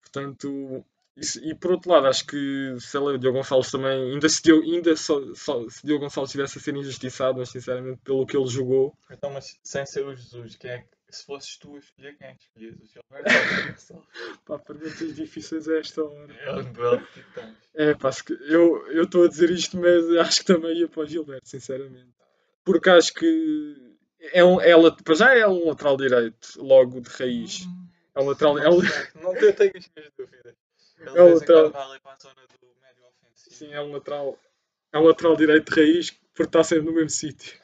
Portanto, 0.01 0.85
isso- 1.15 1.39
e 1.43 1.55
por 1.55 1.71
outro 1.71 1.91
lado, 1.91 2.07
acho 2.07 2.25
que 2.25 2.75
sei 2.79 2.99
lá, 2.99 3.11
o 3.13 3.17
Diogo 3.17 3.37
Gonçalves 3.37 3.71
também, 3.71 4.13
ainda 4.13 4.27
se, 4.29 4.41
Diogo, 4.43 4.63
ainda 4.63 4.95
só, 4.95 5.19
só, 5.33 5.67
se 5.69 5.85
Diogo 5.85 6.03
Gonçalves 6.03 6.31
tivesse 6.31 6.57
a 6.57 6.61
ser 6.61 6.75
injustiçado, 6.75 7.37
mas 7.39 7.49
sinceramente, 7.49 7.99
pelo 8.03 8.25
que 8.25 8.35
ele 8.35 8.47
jogou, 8.47 8.97
Então, 9.09 9.31
mas 9.31 9.57
sem 9.63 9.85
ser 9.85 10.05
o 10.05 10.15
Jesus, 10.15 10.55
quem 10.55 10.71
é 10.71 10.77
que, 10.79 10.87
se 11.09 11.25
fosses 11.25 11.57
tu 11.57 11.75
a 11.75 11.79
escolher, 11.79 12.17
quem 12.17 12.27
é 12.27 12.33
que 12.35 12.43
escolhias? 12.43 12.75
O 12.79 12.85
Gilberto 12.85 13.93
ou 13.93 14.03
pá, 14.45 14.59
perguntas 14.59 15.15
difíceis 15.15 15.67
a 15.69 15.77
esta 15.77 16.03
hora. 16.03 16.33
É 16.33 16.53
um 16.55 16.73
duelo 16.73 16.97
de 16.99 17.07
titãs. 17.21 17.55
É, 17.75 17.93
pá, 17.95 18.09
eu 18.49 19.03
estou 19.03 19.23
a 19.25 19.27
dizer 19.29 19.49
isto, 19.51 19.77
mas 19.79 20.09
acho 20.17 20.39
que 20.41 20.45
também 20.45 20.77
ia 20.79 20.87
para 20.87 21.03
o 21.03 21.05
Gilberto, 21.07 21.47
sinceramente. 21.47 22.11
Porque 22.65 22.89
acho 22.89 23.13
que 23.13 23.92
é 24.31 24.43
um, 24.43 24.61
é, 24.61 24.75
lat- 24.75 25.01
para 25.03 25.15
já 25.15 25.35
é 25.35 25.47
um 25.47 25.67
lateral 25.67 25.97
direito, 25.97 26.61
logo 26.61 27.01
de 27.01 27.09
raiz. 27.09 27.67
É 28.15 28.21
um 28.21 28.25
lateral. 28.25 28.57
É 28.59 28.69
um, 28.69 28.77
Não 29.21 29.35
tenho 29.35 29.53
as 29.75 29.89
minhas 29.95 30.11
dúvidas. 30.17 30.55
Ele 30.97 31.17
É 31.17 31.29
em 31.29 31.33
lateral. 31.33 31.71
sim, 33.35 33.73
é 33.73 33.81
um 33.81 33.91
lateral. 33.91 34.39
É 34.91 34.99
um 34.99 35.03
lateral 35.03 35.35
direito 35.35 35.73
de 35.73 35.81
raiz 35.81 36.11
porque 36.11 36.43
está 36.43 36.63
sempre 36.63 36.85
no 36.85 36.93
mesmo 36.93 37.09
sítio. 37.09 37.59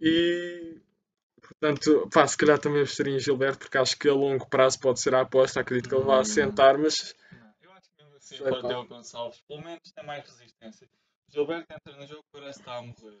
E. 0.00 0.80
Portanto, 1.40 2.08
pá, 2.12 2.26
se 2.26 2.36
calhar 2.36 2.58
também 2.58 2.80
gostaria 2.80 3.14
em 3.14 3.18
Gilberto, 3.20 3.58
porque 3.60 3.76
acho 3.78 3.96
que 3.98 4.08
a 4.08 4.14
longo 4.14 4.46
prazo 4.48 4.78
pode 4.80 5.00
ser 5.00 5.14
a 5.14 5.20
aposta. 5.22 5.60
Acredito 5.60 5.88
que 5.88 5.94
ele 5.94 6.04
vá 6.04 6.16
Hum. 6.16 6.20
assentar, 6.20 6.78
mas 6.78 7.14
Não, 7.32 7.52
eu 7.60 7.72
acho 7.72 7.90
que 7.90 8.02
mesmo 8.02 8.16
assim 8.16 8.36
Sei 8.36 8.46
para 8.46 8.78
o 8.78 8.86
Gonçalves, 8.86 9.40
pelo 9.48 9.62
menos 9.62 9.92
tem 9.92 10.04
mais 10.06 10.24
resistência. 10.24 10.88
Gilberto 11.32 11.72
entra 11.72 11.96
no 11.98 12.06
jogo 12.06 12.24
parece 12.30 12.58
que 12.58 12.60
está 12.62 12.76
a 12.76 12.82
morrer. 12.82 13.20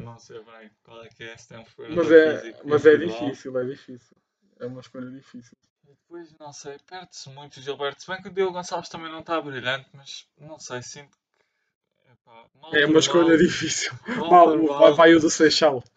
Não 0.00 0.18
sei 0.18 0.42
bem 0.42 0.70
qual 0.82 1.02
é 1.04 1.08
que 1.08 1.22
é, 1.24 1.36
se 1.36 1.48
tem 1.48 1.58
um 1.58 1.64
Mas 1.94 2.10
é, 2.10 2.62
mas 2.64 2.86
é 2.86 2.96
difícil, 2.96 3.58
é 3.58 3.64
difícil. 3.64 4.16
É 4.58 4.66
uma 4.66 4.80
escolha 4.80 5.10
difícil. 5.10 5.56
E 5.84 5.90
depois, 5.90 6.32
não 6.38 6.52
sei, 6.52 6.78
perde-se 6.86 7.28
muito 7.30 7.58
o 7.58 7.62
Gilberto. 7.62 8.02
Se 8.02 8.08
bem 8.10 8.20
que 8.22 8.28
o 8.28 8.32
Diogo 8.32 8.52
Gonçalves 8.52 8.88
também 8.88 9.10
não 9.10 9.20
está 9.20 9.40
brilhante, 9.40 9.88
mas 9.94 10.26
não 10.38 10.58
sei, 10.58 10.82
sinto 10.82 11.16
que. 11.16 12.12
Epá, 12.12 12.46
mal 12.54 12.74
É 12.74 12.86
uma 12.86 12.98
escolha 13.00 13.28
mal, 13.28 13.38
difícil. 13.38 13.92
mal 14.18 14.30
Mal, 14.30 14.58
vai, 14.58 14.66
mal. 14.66 14.94
vai 14.94 15.14
o 15.14 15.20
do 15.20 15.30
Seixal. 15.30 15.82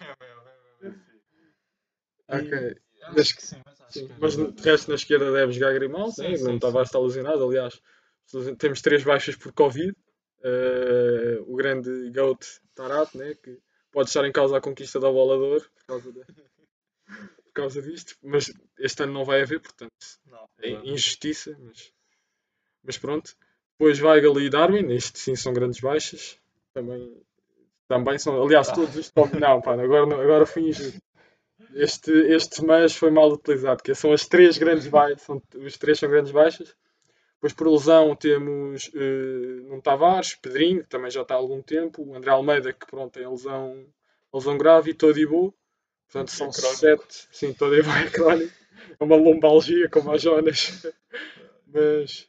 É 0.00 0.04
é 0.04 0.16
mesmo 0.88 1.02
assim. 1.02 1.18
Ok. 2.28 2.76
E 2.94 3.02
acho 3.02 3.14
Mas- 3.16 3.32
que 3.32 3.42
sim, 3.42 3.62
mas 3.64 3.80
acho 3.80 3.92
Sim, 3.92 4.06
que 4.08 4.14
mas 4.20 4.36
de 4.36 4.62
resto 4.62 4.88
na 4.88 4.94
esquerda 4.96 5.32
deve 5.32 5.52
jogar 5.52 5.72
Grimaldo, 5.72 6.12
Sim, 6.12 6.22
né? 6.24 6.36
sim, 6.36 6.44
não 6.44 6.56
estava 6.56 6.80
a 6.80 6.82
estar 6.82 6.98
lesionado. 6.98 7.42
Aliás, 7.44 7.80
temos 8.58 8.80
três 8.80 9.02
baixas 9.04 9.36
por 9.36 9.52
Covid. 9.52 9.94
Eh, 10.42 11.38
o 11.46 11.56
grande 11.56 12.10
Goat 12.10 12.46
Tarat, 12.74 13.12
né? 13.16 13.34
que 13.34 13.58
pode 13.90 14.08
estar 14.08 14.24
em 14.24 14.30
causa 14.32 14.56
a 14.56 14.60
conquista 14.60 15.00
da 15.00 15.10
bola 15.10 15.36
de 15.36 15.42
ouro 15.42 15.64
por 15.74 15.84
causa, 15.86 16.12
de- 16.12 16.24
por 16.24 17.52
causa 17.52 17.82
disto, 17.82 18.14
mas 18.22 18.52
este 18.78 19.02
ano 19.02 19.12
não 19.14 19.24
vai 19.24 19.42
haver, 19.42 19.60
portanto 19.60 19.90
Não, 20.26 20.48
é 20.60 20.68
verdade. 20.68 20.90
injustiça. 20.90 21.56
Mas, 21.60 21.92
mas 22.84 22.98
pronto. 22.98 23.34
Depois 23.78 24.00
Weigl 24.00 24.40
e 24.40 24.48
Darwin, 24.50 24.92
isto 24.94 25.18
sim 25.18 25.34
são 25.34 25.52
grandes 25.52 25.80
baixas. 25.80 26.38
Também, 26.72 27.20
também 27.88 28.18
são, 28.18 28.40
aliás, 28.40 28.68
Ah. 28.68 28.74
todos 28.74 28.94
os 28.94 29.10
top. 29.10 29.36
Não, 29.40 29.60
pá, 29.60 29.72
agora, 29.72 30.06
não- 30.06 30.20
agora 30.20 30.46
fui 30.46 30.68
injusto. 30.68 31.00
Este, 31.74 32.12
este 32.12 32.64
mas 32.64 32.94
foi 32.94 33.10
mal 33.10 33.28
utilizado, 33.32 33.82
que 33.82 33.92
são 33.94 34.12
as 34.12 34.26
três 34.28 34.56
grandes 34.56 34.86
baixas, 34.86 35.22
são, 35.22 35.42
os 35.56 35.76
três 35.76 35.98
são 35.98 36.08
grandes 36.08 36.30
baixas. 36.30 36.76
Depois 37.38 37.52
por 37.52 37.68
lesão 37.70 38.16
temos 38.16 38.88
uh, 38.88 39.62
Nuno 39.68 39.80
Tavares, 39.80 40.34
Pedrinho, 40.34 40.82
que 40.82 40.88
também 40.88 41.10
já 41.10 41.22
está 41.22 41.34
há 41.34 41.36
algum 41.36 41.62
tempo, 41.62 42.02
o 42.02 42.14
André 42.14 42.30
Almeida, 42.30 42.72
que 42.72 42.86
pronto, 42.86 43.12
tem 43.12 43.28
lesão, 43.28 43.86
lesão 44.34 44.58
grave, 44.58 44.90
e 44.90 44.94
Todibo. 44.94 45.54
Portanto, 46.10 46.28
É 46.28 46.32
são 46.32 46.50
crónico. 46.50 46.76
sete. 46.78 47.28
Sim, 47.30 47.52
Todibo 47.54 47.88
é 47.90 48.10
crónico. 48.10 48.52
É 48.98 49.04
uma 49.04 49.16
lombalgia, 49.16 49.88
como 49.88 50.10
a 50.10 50.16
Jonas. 50.16 50.84
Mas 51.66 52.28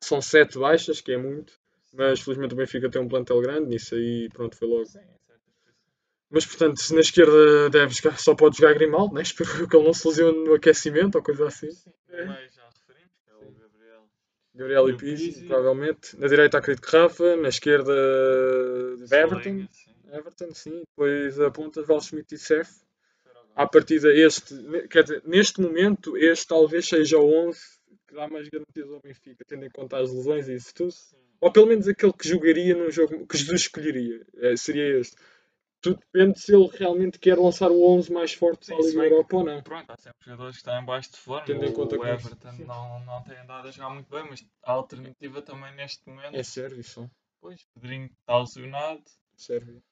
são 0.00 0.20
sete 0.20 0.58
baixas, 0.58 1.00
que 1.00 1.12
é 1.12 1.16
muito. 1.16 1.52
Mas 1.94 2.20
felizmente 2.20 2.54
o 2.54 2.56
Benfica 2.56 2.90
tem 2.90 3.00
um 3.00 3.08
plantel 3.08 3.40
grande, 3.40 3.68
nisso 3.68 3.94
aí 3.94 4.28
pronto, 4.32 4.56
foi 4.56 4.68
logo. 4.68 4.80
Posições. 4.80 5.06
Mas 6.30 6.46
portanto, 6.46 6.80
se 6.80 6.94
na 6.94 7.00
esquerda 7.00 7.68
deve 7.68 7.92
jogar, 7.94 8.18
só 8.18 8.34
pode 8.34 8.56
jogar 8.56 8.72
Grimaldo, 8.74 9.14
né? 9.14 9.20
espero 9.22 9.68
que 9.68 9.76
ele 9.76 9.84
não 9.84 9.92
se 9.92 10.08
lesione 10.08 10.44
no 10.44 10.54
aquecimento 10.54 11.16
ou 11.16 11.22
coisa 11.22 11.46
assim. 11.46 11.70
Sim, 11.70 11.92
no 12.08 12.16
meio 12.16 12.50
já 12.50 12.66
referimos, 12.70 13.12
que 13.22 13.30
é 13.30 13.34
o 13.34 13.52
Gabriel. 14.54 14.88
E 14.88 14.96
Pizzi, 14.96 15.44
provavelmente. 15.46 16.18
Na 16.18 16.28
direita 16.28 16.58
acredito 16.58 16.86
que 16.86 16.96
Rafa, 16.96 17.36
na 17.36 17.48
esquerda 17.48 17.92
Everton. 19.10 19.66
Everton, 20.12 20.54
sim. 20.54 20.82
Depois 20.90 21.40
a 21.40 21.50
ponta 21.50 21.82
Val 21.82 22.00
Schmidt 22.00 22.34
e 22.34 22.38
Sef. 22.38 22.68
à 23.54 23.66
partida 23.66 24.12
este, 24.14 24.54
quer 24.88 25.02
dizer, 25.04 25.22
neste 25.24 25.60
momento, 25.60 26.16
este 26.16 26.46
talvez 26.46 26.86
seja 26.86 27.18
o 27.18 27.48
11 27.48 27.60
que 28.06 28.14
dá 28.14 28.28
mais 28.28 28.48
garantias 28.48 28.90
ao 28.90 29.00
Benfica, 29.00 29.44
tendo 29.46 29.64
em 29.64 29.70
conta 29.70 29.98
as 29.98 30.12
lesões 30.12 30.48
e 30.48 30.54
isso 30.54 30.74
tudo. 30.74 30.94
Ou 31.40 31.50
pelo 31.50 31.66
menos 31.66 31.88
aquele 31.88 32.12
que 32.12 32.28
jogaria 32.28 32.74
num 32.74 32.90
jogo 32.90 33.26
que 33.26 33.36
Jesus 33.38 33.62
escolheria. 33.62 34.20
É, 34.36 34.54
seria 34.54 35.00
este. 35.00 35.16
Tudo 35.82 35.98
depende 36.12 36.38
se 36.38 36.54
ele 36.54 36.68
realmente 36.78 37.18
quer 37.18 37.36
lançar 37.36 37.70
o 37.70 37.82
11 37.84 38.12
mais 38.12 38.32
forte 38.32 38.66
Sim, 38.66 38.72
para 38.74 38.80
a 38.80 38.82
se 38.84 38.88
Liga 38.90 39.00
que- 39.02 39.12
Europa 39.14 39.36
ou 39.36 39.44
não. 39.44 39.62
Pronto, 39.62 39.90
há 39.90 39.96
sempre 39.96 40.24
jogadores 40.24 40.52
que 40.56 40.60
estão 40.60 40.80
em 40.80 40.84
baixo 40.84 41.10
de 41.10 41.16
forma. 41.18 41.44
Tendo 41.46 41.64
em 41.64 41.72
conta 41.72 41.96
o 41.96 42.00
que- 42.00 42.06
Everton 42.06 42.52
sim. 42.52 42.64
não, 42.64 43.00
não 43.00 43.22
tem 43.24 43.36
andado 43.38 43.66
a 43.68 43.70
jogar 43.72 43.90
muito 43.90 44.08
bem, 44.08 44.24
mas 44.30 44.46
a 44.62 44.72
alternativa 44.72 45.42
também 45.42 45.74
neste 45.74 46.08
momento. 46.08 46.36
É 46.36 46.42
Sérvio 46.42 46.84
só. 46.84 47.08
Pois, 47.40 47.64
Pedrinho 47.74 48.06
está 48.20 48.38
lesionado. 48.38 49.02
Sérvio. 49.36 49.82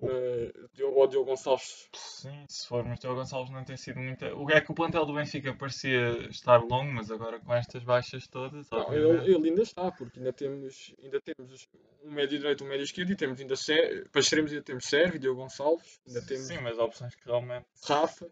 Uh, 0.00 0.68
Diogo, 0.74 0.98
ou 1.00 1.06
Diogo 1.06 1.30
Gonçalves. 1.30 1.88
Sim, 1.94 2.44
se 2.48 2.66
formos, 2.66 2.98
Diogo 2.98 3.16
Gonçalves 3.20 3.50
não 3.52 3.64
tem 3.64 3.76
sido 3.76 4.00
muito. 4.00 4.24
O 4.26 4.50
é 4.50 4.60
que 4.60 4.70
o 4.70 4.74
plantel 4.74 5.06
do 5.06 5.14
Benfica 5.14 5.54
parecia 5.54 6.28
estar 6.28 6.58
longo, 6.62 6.92
mas 6.92 7.10
agora 7.10 7.40
com 7.40 7.54
estas 7.54 7.82
baixas 7.84 8.26
todas. 8.26 8.68
Não, 8.70 8.92
ele, 8.92 9.32
ele 9.32 9.48
ainda 9.50 9.62
está, 9.62 9.90
porque 9.92 10.18
ainda 10.18 10.32
temos, 10.32 10.94
ainda 11.02 11.20
temos 11.20 11.68
um 12.02 12.10
médio 12.10 12.38
direito, 12.38 12.64
um 12.64 12.68
médio 12.68 12.84
esquerdo 12.84 13.12
e 13.12 13.16
temos 13.16 13.40
ainda 13.40 13.56
Sé- 13.56 14.04
para 14.10 14.20
extremos 14.20 14.50
ainda 14.50 14.64
temos 14.64 14.84
Sérvio, 14.84 15.18
Diogo 15.18 15.40
Gonçalves, 15.40 16.00
ainda 16.06 16.22
temos 16.26 16.46
Sim, 16.46 16.58
mas 16.60 16.78
opções 16.78 17.14
que 17.14 17.24
realmente. 17.26 17.66
Rafa. 17.86 18.28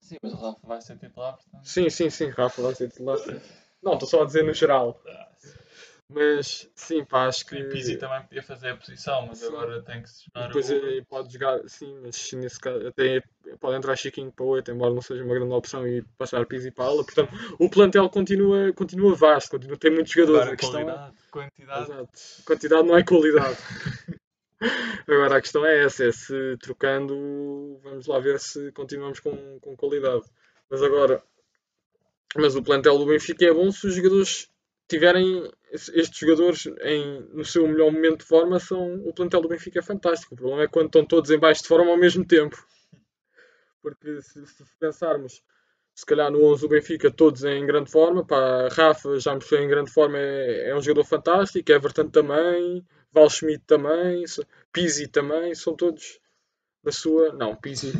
Sim, 0.00 0.16
mas 0.22 0.32
o 0.32 0.36
Rafa 0.36 0.66
vai 0.66 0.80
ser 0.80 0.98
titular, 0.98 1.36
portanto. 1.36 1.64
Sim, 1.66 1.90
sim, 1.90 2.10
sim, 2.10 2.28
Rafa 2.30 2.62
vai 2.62 2.74
ser 2.74 2.88
titular. 2.90 3.18
Não, 3.82 3.94
estou 3.94 4.08
só 4.08 4.22
a 4.22 4.26
dizer 4.26 4.44
no 4.44 4.52
geral. 4.54 5.00
Ah, 5.06 5.28
sim. 5.38 5.52
Mas 6.10 6.70
sim, 6.74 7.04
pá, 7.04 7.26
acho 7.26 7.44
que. 7.44 7.56
Sim, 7.56 7.68
Pizzi 7.68 7.96
também 7.98 8.22
podia 8.22 8.42
fazer 8.42 8.70
a 8.70 8.76
posição, 8.76 9.26
mas 9.26 9.40
Sim. 9.40 9.48
agora 9.48 9.82
tem 9.82 10.02
que 10.02 10.08
se 10.08 10.24
jogar. 10.24 10.46
Depois 10.46 10.70
o- 10.70 11.04
pode 11.06 11.32
jogar, 11.32 11.60
sim, 11.68 12.00
mas 12.02 12.32
nesse 12.32 12.58
caso 12.58 12.86
até 12.86 13.22
pode 13.60 13.76
entrar 13.76 13.94
Chiquinho 13.94 14.32
para 14.32 14.46
8, 14.46 14.70
embora 14.70 14.94
não 14.94 15.02
seja 15.02 15.22
uma 15.22 15.34
grande 15.34 15.52
opção 15.52 15.86
e 15.86 16.02
passar 16.16 16.46
Pizzi 16.46 16.70
para 16.70 16.84
a 16.84 16.88
ala. 16.88 17.04
Portanto, 17.04 17.30
o 17.58 17.68
plantel 17.68 18.08
continua, 18.08 18.72
continua 18.72 19.14
vasto, 19.14 19.50
continua, 19.50 19.76
tem 19.76 19.90
muitos 19.90 20.12
jogadores. 20.12 20.40
Agora, 20.40 20.54
a 20.54 20.56
questão 20.56 20.88
é, 20.88 21.12
quantidade. 21.30 21.82
Exato. 21.82 22.12
Quantidade 22.46 22.88
não 22.88 22.96
é 22.96 23.04
qualidade. 23.04 23.58
Agora 25.06 25.36
a 25.36 25.40
questão 25.40 25.64
é 25.64 25.84
essa, 25.84 26.04
é 26.04 26.12
se 26.12 26.56
trocando, 26.60 27.78
vamos 27.82 28.06
lá 28.06 28.18
ver 28.18 28.40
se 28.40 28.72
continuamos 28.72 29.20
com, 29.20 29.58
com 29.60 29.76
qualidade. 29.76 30.24
Mas 30.70 30.82
agora, 30.82 31.22
mas 32.34 32.56
o 32.56 32.62
plantel 32.62 32.98
do 32.98 33.06
Benfica 33.06 33.44
é 33.44 33.52
bom 33.52 33.70
se 33.70 33.86
os 33.86 33.94
jogadores 33.94 34.50
tiverem, 34.88 35.50
estes 35.72 36.18
jogadores 36.18 36.66
em, 36.82 37.20
no 37.32 37.44
seu 37.44 37.66
melhor 37.68 37.92
momento 37.92 38.20
de 38.20 38.26
forma, 38.26 38.58
são, 38.58 38.96
o 39.06 39.12
plantel 39.12 39.42
do 39.42 39.48
Benfica 39.48 39.78
é 39.78 39.82
fantástico. 39.82 40.34
O 40.34 40.36
problema 40.36 40.62
é 40.62 40.68
quando 40.68 40.86
estão 40.86 41.04
todos 41.04 41.30
em 41.30 41.38
baixo 41.38 41.62
de 41.62 41.68
forma 41.68 41.90
ao 41.90 41.98
mesmo 41.98 42.26
tempo. 42.26 42.56
Porque 43.82 44.20
se, 44.22 44.46
se 44.46 44.64
pensarmos, 44.80 45.42
se 45.94 46.06
calhar 46.06 46.30
no 46.30 46.44
11 46.44 46.62
do 46.62 46.68
Benfica 46.68 47.10
todos 47.10 47.44
em 47.44 47.66
grande 47.66 47.90
forma, 47.90 48.24
pá, 48.24 48.68
Rafa 48.68 49.18
já 49.18 49.34
mostrou 49.34 49.60
em 49.60 49.68
grande 49.68 49.90
forma, 49.90 50.16
é, 50.16 50.70
é 50.70 50.76
um 50.76 50.80
jogador 50.80 51.04
fantástico, 51.04 51.72
Everton 51.72 52.08
também, 52.08 52.86
Val 53.12 53.28
Schmidt 53.28 53.64
também, 53.66 54.24
Pizzi 54.72 55.08
também, 55.08 55.54
são 55.54 55.74
todos 55.74 56.20
na 56.84 56.92
sua. 56.92 57.32
Não, 57.32 57.56
Pizzi, 57.56 57.92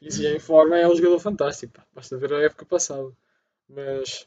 Pizzi 0.00 0.26
em 0.26 0.38
forma 0.38 0.78
é 0.78 0.88
um 0.88 0.96
jogador 0.96 1.18
fantástico, 1.20 1.74
pá, 1.74 1.86
basta 1.92 2.16
ver 2.16 2.32
a 2.32 2.42
época 2.42 2.64
passada. 2.64 3.12
Mas, 3.68 4.26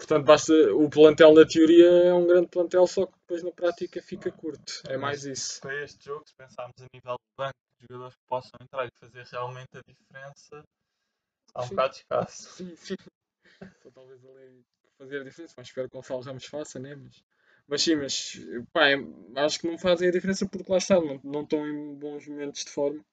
portanto, 0.00 0.24
basta, 0.24 0.52
o 0.74 0.88
plantel 0.88 1.34
na 1.34 1.46
teoria 1.46 1.86
é 1.86 2.14
um 2.14 2.26
grande 2.26 2.48
plantel, 2.48 2.86
só 2.86 3.04
que 3.06 3.12
depois 3.20 3.42
na 3.42 3.52
prática 3.52 4.02
fica 4.02 4.32
curto. 4.32 4.82
É 4.88 4.96
mais 4.96 5.24
isso. 5.24 5.60
Para 5.60 5.84
este 5.84 6.06
jogo, 6.06 6.24
se 6.26 6.34
pensarmos 6.34 6.80
a 6.80 6.86
nível 6.94 7.14
de 7.14 7.36
banco, 7.36 7.54
de 7.78 7.86
jogadores 7.86 8.14
que 8.16 8.26
possam 8.26 8.52
entrar 8.60 8.86
e 8.86 8.90
fazer 8.98 9.24
realmente 9.30 9.68
a 9.74 9.80
diferença, 9.86 10.64
está 11.46 11.60
um 11.62 11.68
Sim. 11.68 11.74
bocado 11.74 11.94
escasso. 11.94 12.42
Sim, 12.54 12.76
sim. 12.76 12.96
Só 13.82 13.90
talvez 13.90 14.24
ali 14.24 14.62
fazer 14.98 15.20
a 15.20 15.24
diferença, 15.24 15.54
mas 15.56 15.66
espero 15.68 15.88
que 15.88 15.96
o 15.96 16.00
Gonçalo 16.00 16.22
Ramos 16.22 16.44
faça, 16.46 16.78
né? 16.78 16.94
Mas, 16.94 17.22
mas 17.68 17.82
sim, 17.82 17.96
mas 17.96 18.40
pá, 18.72 18.88
é- 18.88 19.44
acho 19.44 19.60
que 19.60 19.66
não 19.68 19.78
fazem 19.78 20.08
a 20.08 20.12
diferença 20.12 20.46
porque 20.46 20.70
lá 20.70 20.78
está, 20.78 20.96
não, 20.96 21.20
não 21.22 21.42
estão 21.42 21.66
em 21.66 21.94
bons 21.94 22.26
momentos 22.26 22.64
de 22.64 22.70
forma. 22.70 23.04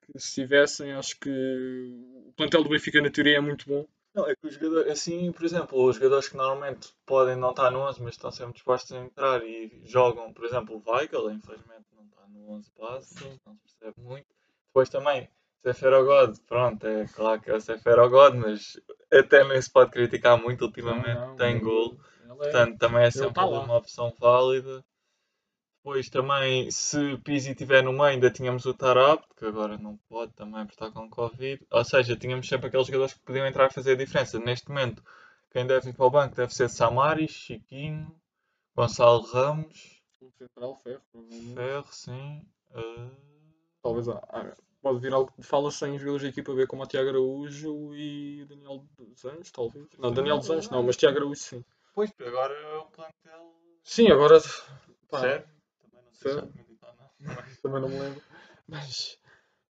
Porque 0.00 0.18
se 0.18 0.34
tivessem, 0.34 0.92
acho 0.92 1.18
que 1.18 1.30
o 1.30 2.32
plantel 2.36 2.62
do 2.62 2.70
Benfica 2.70 3.00
na 3.02 3.10
teoria 3.10 3.38
é 3.38 3.40
muito 3.40 3.66
bom. 3.68 3.86
Não, 4.16 4.26
é 4.26 4.34
que 4.34 4.46
os 4.46 4.54
jogadores, 4.54 4.90
assim, 4.90 5.30
por 5.30 5.44
exemplo, 5.44 5.84
os 5.84 5.96
jogadores 5.96 6.26
que 6.26 6.36
normalmente 6.38 6.88
podem 7.04 7.36
não 7.36 7.50
estar 7.50 7.70
no 7.70 7.80
11, 7.80 8.02
mas 8.02 8.14
estão 8.14 8.30
sempre 8.30 8.54
dispostos 8.54 8.90
a 8.92 8.98
entrar 9.00 9.42
e 9.44 9.82
jogam, 9.84 10.32
por 10.32 10.46
exemplo, 10.46 10.82
o 10.82 10.90
Weigl, 10.90 11.30
infelizmente 11.30 11.84
não 11.94 12.04
está 12.04 12.26
no 12.26 12.50
11 12.52 12.72
base, 12.78 13.38
não 13.46 13.54
se 13.54 13.76
percebe 13.78 14.00
muito. 14.00 14.26
Depois 14.68 14.88
também, 14.88 15.28
Seferogod, 15.62 16.40
pronto, 16.46 16.86
é 16.86 17.04
claro 17.08 17.42
que 17.42 17.50
é 17.50 17.54
o 17.56 17.60
Seferogod, 17.60 18.38
mas 18.38 18.80
até 19.12 19.44
nem 19.44 19.60
se 19.60 19.70
pode 19.70 19.90
criticar 19.90 20.40
muito, 20.40 20.64
ultimamente 20.64 21.14
Não, 21.18 21.28
não, 21.28 21.36
tem 21.36 21.56
ele- 21.56 21.60
gol. 21.60 21.98
é- 22.22 22.26
Portanto, 22.36 22.78
também 22.78 23.04
é 23.04 23.10
sempre 23.10 23.34
tá 23.34 23.44
uma 23.46 23.76
opção 23.76 24.14
válida. 24.18 24.82
Depois 25.86 26.10
também, 26.10 26.68
se 26.68 27.16
Pizzi 27.18 27.52
estiver 27.52 27.80
no 27.80 27.92
meio, 27.92 28.06
ainda 28.06 28.28
tínhamos 28.28 28.66
o 28.66 28.74
Tarab, 28.74 29.22
que 29.36 29.44
agora 29.44 29.78
não 29.78 29.96
pode 30.08 30.32
também 30.32 30.66
por 30.66 30.72
estar 30.72 30.90
com 30.90 31.08
Covid. 31.08 31.64
Ou 31.70 31.84
seja, 31.84 32.16
tínhamos 32.16 32.48
sempre 32.48 32.66
aqueles 32.66 32.88
jogadores 32.88 33.14
que 33.14 33.20
podiam 33.20 33.46
entrar 33.46 33.66
a 33.66 33.70
fazer 33.70 33.92
a 33.92 33.96
diferença. 33.96 34.36
Neste 34.40 34.68
momento, 34.68 35.00
quem 35.52 35.64
deve 35.64 35.90
ir 35.90 35.92
para 35.92 36.04
o 36.04 36.10
banco 36.10 36.34
deve 36.34 36.52
ser 36.52 36.68
Samaris, 36.68 37.30
Chiquinho, 37.30 38.12
Gonçalo 38.74 39.20
Ramos, 39.26 40.02
um 40.20 40.28
central, 40.32 40.74
ferro. 40.82 41.02
Ferro, 41.54 41.86
sim. 41.92 42.44
eh, 42.74 43.10
Talvez 43.80 44.08
ah, 44.08 44.20
ah, 44.30 44.56
pode 44.82 44.98
vir 44.98 45.14
algo 45.14 45.30
que 45.30 45.42
fala 45.44 45.70
sem 45.70 45.96
jogadores 46.00 46.22
da 46.24 46.28
equipa 46.30 46.52
B 46.52 46.66
como 46.66 46.82
o 46.82 46.86
Tiago 46.86 47.10
Araújo 47.10 47.94
e 47.94 48.42
o 48.42 48.46
Daniel 48.46 48.84
dos 48.98 49.24
Anjos, 49.24 49.52
talvez. 49.52 49.86
Não, 49.96 50.12
Daniel 50.12 50.38
dos 50.38 50.50
Anjos 50.50 50.68
não, 50.68 50.82
mas 50.82 50.96
Tiago 50.96 51.18
Araújo 51.18 51.40
sim. 51.40 51.64
Pois, 51.94 52.12
agora 52.18 52.52
é 52.52 52.76
o 52.76 52.86
plantel. 52.86 53.54
Sim, 53.84 54.08
agora 54.08 54.40
pá? 55.08 55.46
Também 56.34 56.52
não 57.20 57.34
mas- 57.34 57.60
também 57.60 57.82
me 57.82 57.98
lembro. 58.00 58.22
Mas, 58.68 59.18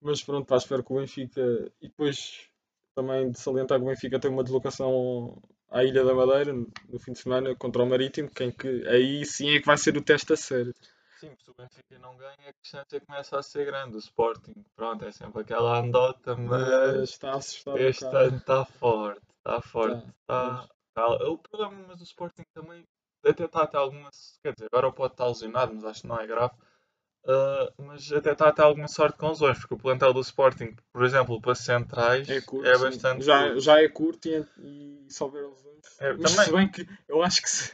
mas 0.01 0.23
pronto, 0.23 0.47
pá, 0.47 0.57
espero 0.57 0.83
que 0.85 0.92
o 0.92 0.97
Benfica. 0.97 1.40
E 1.81 1.88
depois 1.88 2.49
também 2.95 3.31
de 3.31 3.38
salientar 3.38 3.79
que 3.79 3.85
o 3.85 3.88
Benfica 3.88 4.19
tem 4.19 4.31
uma 4.31 4.42
deslocação 4.42 5.40
à 5.71 5.85
Ilha 5.85 6.05
da 6.05 6.14
Madeira 6.14 6.53
no 6.53 6.99
fim 6.99 7.12
de 7.12 7.19
semana 7.19 7.55
contra 7.57 7.83
o 7.83 7.87
Marítimo, 7.87 8.31
quem 8.31 8.51
que 8.51 8.87
aí 8.88 9.25
sim 9.27 9.57
é 9.57 9.61
que 9.61 9.66
vai 9.66 9.77
ser 9.77 9.97
o 9.97 10.03
teste 10.03 10.33
a 10.33 10.37
sério. 10.37 10.75
Sim, 11.21 11.35
se 11.42 11.51
o 11.51 11.55
Benfica 11.55 11.99
não 11.99 12.16
ganha, 12.16 12.49
a 12.49 12.53
distância 12.62 13.01
começa 13.01 13.38
a 13.38 13.42
ser 13.42 13.64
grande. 13.64 13.97
O 13.97 13.99
Sporting, 13.99 14.55
pronto, 14.75 15.05
é 15.05 15.11
sempre 15.12 15.42
aquela 15.42 15.79
andota, 15.79 16.37
Mas 16.37 17.11
está 17.11 17.33
a 17.33 17.37
assustar 17.37 17.75
um 17.75 17.79
este 17.79 18.05
ano 18.05 18.37
está 18.37 18.64
forte, 18.66 19.23
está 19.38 19.61
forte. 19.62 20.07
Tá, 20.27 20.66
Tá, 20.95 21.09
tá- 21.16 21.29
O 21.31 21.38
problema, 21.38 21.87
mas 21.88 22.01
o 22.01 22.05
Sporting 22.05 22.45
também 22.55 22.87
até 23.24 23.44
está 23.44 23.62
até 23.62 23.76
alguma. 23.79 24.11
Quer 24.42 24.52
dizer, 24.55 24.68
agora 24.72 24.92
pode 24.92 25.14
estar 25.14 25.26
lesionado, 25.26 25.74
mas 25.74 25.85
acho 25.85 26.02
que 26.02 26.09
não 26.09 26.18
é 26.20 26.26
grave. 26.26 26.55
Ah, 27.29 27.72
mas 27.79 28.12
até 28.12 28.33
está 28.33 28.48
até 28.48 28.62
alguma 28.62 28.87
sorte 28.88 29.18
com 29.18 29.31
os 29.31 29.42
olhos, 29.42 29.59
porque 29.59 29.74
o 29.74 29.79
plantel 29.79 30.12
do 30.12 30.20
Sporting, 30.20 30.76
por 30.92 31.05
exemplo, 31.05 31.40
para 31.40 31.55
centrais, 31.57 32.29
É 32.29 32.40
curto, 32.40 32.66
é 32.68 32.79
bastante. 32.79 33.24
já, 33.24 33.59
já 33.59 33.83
é 33.83 33.88
curto 33.88 34.29
e, 34.29 34.46
e 34.59 35.07
se 35.09 35.22
houver 35.24 35.42
lesões. 35.44 35.85
É, 35.98 36.12
Mas 36.12 36.31
também- 36.33 36.46
se 36.46 36.52
bem 36.52 36.70
que 36.70 36.88
eu 37.09 37.22
acho 37.22 37.42
que 37.42 37.50
se, 37.50 37.72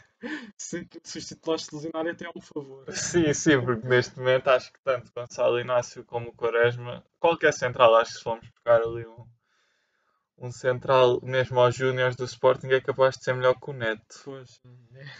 se, 0.56 0.88
se 1.02 1.18
os 1.18 1.26
titulares 1.26 1.66
se 1.66 1.74
lesionarem 1.74 2.12
até 2.12 2.24
é 2.24 2.30
um 2.34 2.40
favor. 2.40 2.90
Sim, 2.92 3.32
sim, 3.34 3.60
porque 3.60 3.86
neste 3.86 4.18
momento 4.18 4.48
acho 4.48 4.72
que 4.72 4.80
tanto 4.82 5.12
Gonçalo 5.14 5.60
Inácio 5.60 6.02
como 6.04 6.30
o 6.30 6.32
Quaresma, 6.34 7.04
qualquer 7.20 7.52
central, 7.52 7.94
acho 7.96 8.12
que 8.12 8.18
se 8.18 8.24
formos 8.24 8.48
buscar 8.48 8.80
ali 8.80 9.04
um, 9.06 9.26
um 10.38 10.50
central, 10.50 11.20
mesmo 11.22 11.60
aos 11.60 11.74
Júniors 11.74 12.16
do 12.16 12.24
Sporting, 12.24 12.68
é 12.68 12.80
capaz 12.80 13.16
de 13.16 13.24
ser 13.24 13.34
melhor 13.34 13.54
que 13.54 13.70
o 13.70 13.72
Neto. 13.72 14.20
Pois. 14.24 14.60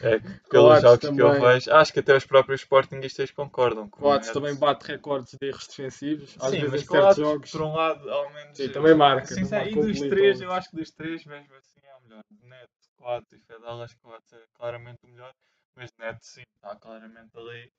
É 0.02 0.18
pelos 0.50 0.80
jogos 0.80 0.98
que 0.98 1.06
eu 1.06 1.30
também. 1.30 1.40
vejo, 1.40 1.72
acho 1.72 1.92
que 1.92 2.00
até 2.00 2.16
os 2.16 2.26
próprios 2.26 2.60
Sportingistas 2.62 3.30
concordam 3.30 3.88
com 3.88 4.04
o 4.04 4.14
Neto. 4.14 4.32
também 4.32 4.54
bate 4.54 4.86
recordes 4.86 5.36
de 5.40 5.46
erros 5.46 5.66
defensivos. 5.66 6.36
Às 6.40 6.50
Sim, 6.50 6.60
vezes 6.60 6.70
mas 6.70 6.82
em 6.82 6.86
certos 6.86 7.16
jogos. 7.16 7.50
por 7.50 7.62
um 7.62 7.72
lado, 7.72 8.10
ao 8.10 8.32
menos. 8.32 8.56
Sim, 8.56 8.68
também 8.70 8.94
marca, 8.94 9.34
Sim, 9.34 9.42
e 9.42 9.74
dos 9.74 10.00
três, 10.00 10.40
eu 10.40 10.52
acho 10.52 10.70
que 10.70 10.76
dos 10.76 10.90
três, 10.90 11.24
mesmo 11.24 11.54
assim, 11.54 11.80
é 11.84 11.96
o 11.96 12.00
melhor. 12.02 12.22
Neto, 12.42 12.70
Coates 12.96 13.32
e 13.32 13.38
Fedal, 13.40 13.82
acho 13.82 13.94
que 13.94 14.00
Coates 14.02 14.32
é 14.32 14.42
claramente 14.54 14.98
o 15.04 15.08
melhor. 15.08 15.32
Mas 15.76 15.90
Neto, 15.98 16.18
sim, 16.22 16.42
está 16.56 16.76
claramente 16.76 17.30
ali. 17.36 17.72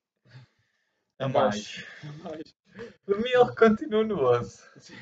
A 1.20 1.28
mais. 1.28 1.86
mais. 2.24 2.56
Por 3.06 3.18
mim, 3.20 3.30
ele 3.30 3.56
continua 3.56 4.04
no 4.04 4.20
11. 4.26 4.64
Sim. 4.80 4.96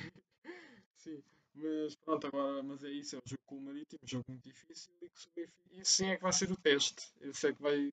Sim. 0.97 1.23
Mas 1.55 1.95
pronto, 1.95 2.27
agora, 2.27 2.61
mas 2.63 2.83
é 2.83 2.89
isso, 2.89 3.15
é 3.15 3.19
um 3.19 3.27
jogo 3.27 3.43
com 3.45 3.57
o 3.57 3.61
Marítimo, 3.61 3.99
um 4.03 4.07
jogo 4.07 4.25
muito 4.27 4.43
difícil 4.43 4.91
e 5.01 5.09
que 5.09 5.19
se 5.21 5.27
o 5.27 5.31
Benfica- 5.35 5.53
isso 5.81 5.91
sim 5.93 6.07
é 6.09 6.17
que 6.17 6.23
vai 6.23 6.33
ser 6.33 6.51
o 6.51 6.57
teste. 6.57 7.07
Esse 7.21 7.47
é 7.47 7.53
que 7.53 7.61
vai, 7.61 7.91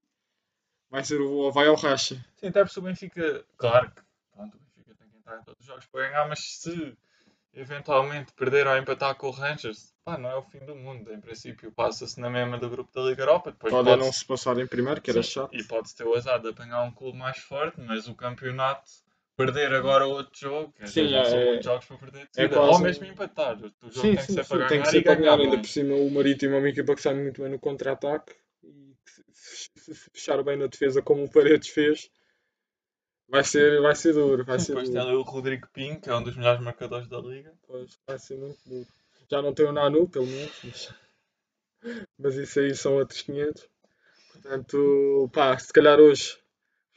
vai 0.91 1.03
ser 1.05 1.21
o 1.21 1.51
vai 1.51 1.67
ao 1.69 1.77
racha. 1.77 2.17
Sim, 2.37 2.49
até 2.49 2.65
porque 2.65 2.79
o 2.81 2.83
Benfica, 2.83 3.45
claro 3.57 3.91
que 3.91 4.03
pronto, 4.33 4.57
o 4.57 4.61
Benfica 4.61 4.95
tem 4.95 5.09
que 5.09 5.17
entrar 5.17 5.41
em 5.41 5.45
todos 5.45 5.61
os 5.61 5.67
jogos 5.67 5.87
para 5.87 6.09
ganhar, 6.09 6.29
mas 6.29 6.41
se 6.41 6.97
eventualmente 7.55 8.33
perder 8.35 8.67
ou 8.67 8.77
empatar 8.77 9.15
com 9.17 9.29
o 9.29 9.33
Rangers, 9.33 9.95
pá, 10.05 10.19
não 10.19 10.31
é 10.31 10.37
o 10.37 10.43
fim 10.43 10.61
do 10.61 10.77
mundo. 10.77 11.13
Em 11.13 11.21
princípio, 11.21 11.73
passa-se 11.73 12.21
na 12.21 12.31
mesma 12.31 12.59
do 12.59 12.71
grupo 12.71 12.93
da 12.95 13.03
Liga 13.09 13.23
Europa. 13.23 13.53
Depois 13.53 13.75
Pode 13.75 13.85
pode 13.85 14.01
não 14.03 14.13
se 14.13 14.25
passar 14.25 14.59
em 14.59 14.67
primeiro, 14.67 15.01
que 15.01 15.11
era 15.11 15.23
Sim, 15.23 15.31
chato. 15.31 15.55
E 15.55 15.65
pode-se 15.65 15.97
ter 15.97 16.05
o 16.05 16.15
azar 16.15 16.41
de 16.41 16.49
apanhar 16.49 16.83
um 16.83 16.93
clube 16.93 17.19
mais 17.19 17.39
forte, 17.39 17.81
mas 17.81 18.09
o 18.09 18.15
campeonato 18.15 18.89
perder 19.39 19.73
agora 19.73 20.05
outro 20.07 20.39
jogo, 20.39 20.73
quer 20.73 20.85
dizer, 20.89 21.03
Sim, 21.05 21.09
já 21.11 21.25
são 21.25 21.39
é- 21.39 21.47
muitos 21.47 21.65
jogos 21.65 21.87
para 21.87 21.97
perder 21.99 22.29
de 22.35 22.43
é 22.43 22.49
quase 22.49 22.73
Ou 22.73 22.79
mesmo 22.81 23.05
empatar. 23.07 23.57
O 23.57 23.61
jogo 23.61 23.93
Sim, 23.93 24.01
tem 24.03 24.17
que 24.17 24.23
sim, 24.23 24.35
ser 24.35 24.45
sim, 24.45 24.49
para 24.49 24.59
tem 24.59 24.69
ganhar 24.69 24.83
que 24.83 24.91
ser 24.91 25.03
para 25.03 25.15
ganhar. 25.15 25.39
ganhar. 25.39 25.41
Ainda 25.53 25.59
por 25.59 25.69
cima, 25.69 25.95
o 25.95 26.11
Marítimo 26.11 26.55
é 26.55 26.59
uma 26.59 26.69
equipa 26.69 26.95
que 26.95 27.01
sai 27.03 27.15
muito 27.15 27.41
bem 27.41 27.51
no 27.53 27.59
contra-ataque. 27.59 28.35
E 28.65 28.95
se, 29.33 29.95
fechar 30.13 30.43
bem 30.43 30.57
na 30.57 30.67
defesa, 30.67 31.01
como 31.01 31.25
o 31.25 31.31
Paredes 31.31 31.69
fez, 31.69 32.11
vai 33.29 33.45
ser, 33.45 33.81
vai 33.81 33.95
ser 33.95 34.13
duro. 34.13 34.45
Vai 34.45 34.59
ser 34.59 34.73
depois 34.73 34.89
tem 34.91 35.01
duro. 35.01 35.09
ali 35.11 35.17
o 35.17 35.23
Rodrigo 35.23 35.69
Pinho, 35.73 36.01
que 36.01 36.11
é 36.11 36.15
um 36.17 36.23
dos 36.23 36.37
melhores 36.37 36.61
marcadores 36.61 37.09
da 37.09 37.19
liga. 37.21 37.53
Pois, 37.67 37.97
vai 38.07 38.19
ser 38.19 38.37
muito 38.39 38.59
duro. 38.67 38.87
Já 39.31 39.41
não 39.43 39.55
tem 39.55 39.67
o 39.67 39.73
Nanu, 39.73 40.09
pelo 40.09 40.27
menos. 40.27 40.53
Mas, 40.65 40.89
mas 42.19 42.35
isso 42.37 42.61
aí 42.61 42.75
são 42.75 42.97
outros 42.97 43.23
500. 43.23 43.69
Portanto, 44.33 45.31
pá, 45.33 45.59
se 45.59 45.73
calhar 45.73 45.99
hoje 46.01 46.39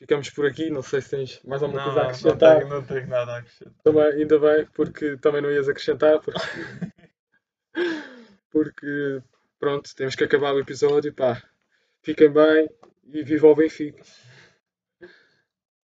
ficamos 0.01 0.29
por 0.31 0.47
aqui. 0.47 0.69
Não 0.71 0.81
sei 0.81 0.99
se 1.01 1.09
tens 1.11 1.41
mais 1.43 1.61
alguma 1.61 1.85
Não, 1.85 1.93
coisa 1.93 1.99
a 1.99 2.03
não, 2.03 2.09
não, 2.09 2.09
acrescentar. 2.09 2.57
tenho, 2.57 2.69
não 2.69 2.83
tenho 2.83 3.07
nada 3.07 3.33
a 3.33 3.37
acrescentar. 3.37 3.73
Também, 3.83 4.03
ainda 4.03 4.39
bem, 4.39 4.65
porque 4.73 5.17
também 5.17 5.41
não 5.41 5.51
ias 5.51 5.69
acrescentar. 5.69 6.19
Porque, 6.19 6.39
porque 8.51 9.21
pronto, 9.59 9.95
temos 9.95 10.15
que 10.15 10.23
acabar 10.23 10.53
o 10.53 10.59
episódio. 10.59 11.13
Pá, 11.13 11.41
fiquem 12.01 12.31
bem 12.31 12.67
e 13.13 13.23
viva 13.23 13.47
o 13.47 13.55
Benfica. 13.55 14.03